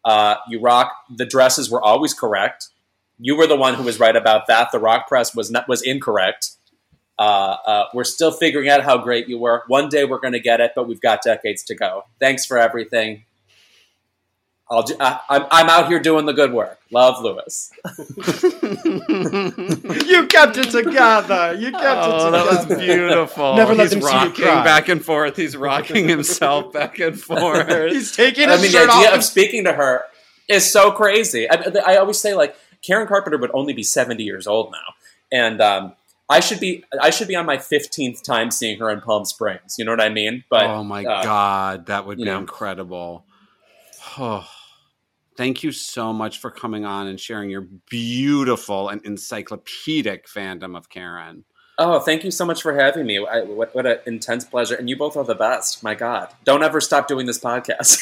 [0.04, 0.92] Uh, you rock.
[1.16, 2.68] The dresses were always correct.
[3.18, 4.74] You were the one who was right about that.
[4.74, 6.50] The rock press was not, was incorrect.
[7.22, 9.61] Uh, uh, we're still figuring out how great you were.
[9.68, 12.06] One day we're going to get it, but we've got decades to go.
[12.19, 13.26] Thanks for everything.
[14.72, 16.80] I'll, do- I, I'm, I'm out here doing the good work.
[16.91, 17.72] Love, Louis.
[20.06, 21.56] You kept it together.
[21.60, 22.76] You kept Oh, it that together.
[22.76, 23.56] was beautiful.
[23.56, 24.64] Never let He's them see you rocking cry.
[24.64, 25.35] back and forth.
[25.38, 27.68] He's rocking himself back and forth.
[27.91, 29.15] He's taking I his mean, the idea off.
[29.18, 30.03] of speaking to her
[30.48, 31.49] is so crazy.
[31.49, 34.93] I, I always say, like, Karen Carpenter would only be 70 years old now.
[35.31, 35.93] And um,
[36.32, 39.76] I should be I should be on my 15th time seeing her in Palm Springs.
[39.78, 40.44] You know what I mean?
[40.49, 42.40] But oh my uh, god, that would be know.
[42.40, 43.26] incredible.
[44.18, 44.48] Oh,
[45.36, 50.90] thank you so much for coming on and sharing your beautiful and encyclopedic fandom of
[50.90, 51.44] Karen.
[51.78, 53.26] Oh, thank you so much for having me.
[53.26, 54.76] I, what, what an intense pleasure.
[54.76, 55.82] And you both are the best.
[55.82, 56.30] My God.
[56.44, 57.98] Don't ever stop doing this podcast.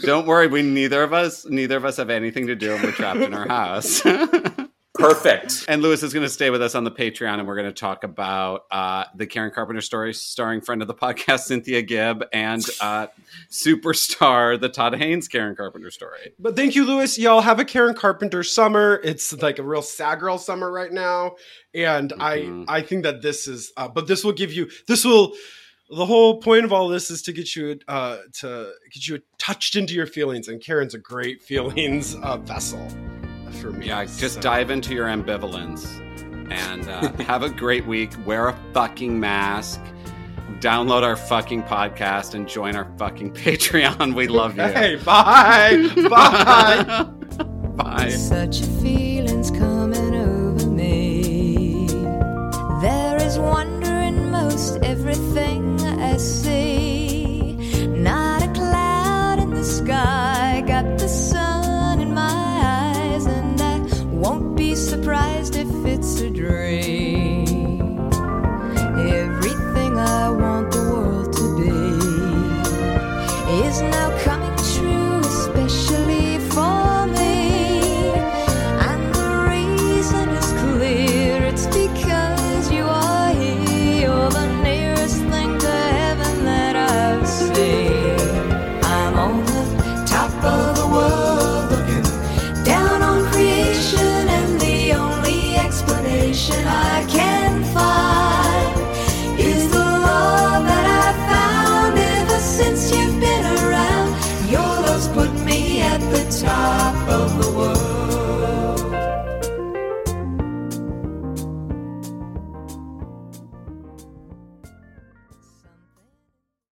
[0.02, 2.92] Don't worry, we neither of us neither of us have anything to do and we're
[2.92, 4.02] trapped in our house.
[4.94, 5.64] Perfect.
[5.68, 7.72] And Louis is going to stay with us on the Patreon, and we're going to
[7.72, 12.62] talk about uh, the Karen Carpenter story, starring friend of the podcast Cynthia Gibb and
[12.80, 13.06] uh,
[13.50, 16.32] superstar the Todd Haynes Karen Carpenter story.
[16.38, 17.18] But thank you, Louis.
[17.18, 19.00] Y'all have a Karen Carpenter summer.
[19.02, 21.36] It's like a real sad girl summer right now,
[21.74, 22.64] and Mhm.
[22.68, 23.72] I I think that this is.
[23.76, 24.70] Uh, but this will give you.
[24.86, 25.34] This will.
[25.90, 29.76] The whole point of all this is to get you uh, to get you touched
[29.76, 32.86] into your feelings, and Karen's a great feelings uh, vessel
[33.54, 33.86] for me.
[33.86, 35.86] Yeah, just So- dive into your ambivalence
[36.50, 38.12] and uh, have a great week.
[38.26, 39.80] Wear a fucking mask.
[40.60, 44.14] download our fucking podcast and join our fucking Patreon.
[44.14, 44.62] We love you.
[44.64, 45.90] Hey, bye.
[46.10, 47.04] bye.
[47.76, 48.08] Bye.
[48.10, 51.86] Such a feeling's coming over me.
[52.80, 55.63] There is wonder in most everything
[64.76, 65.83] surprised if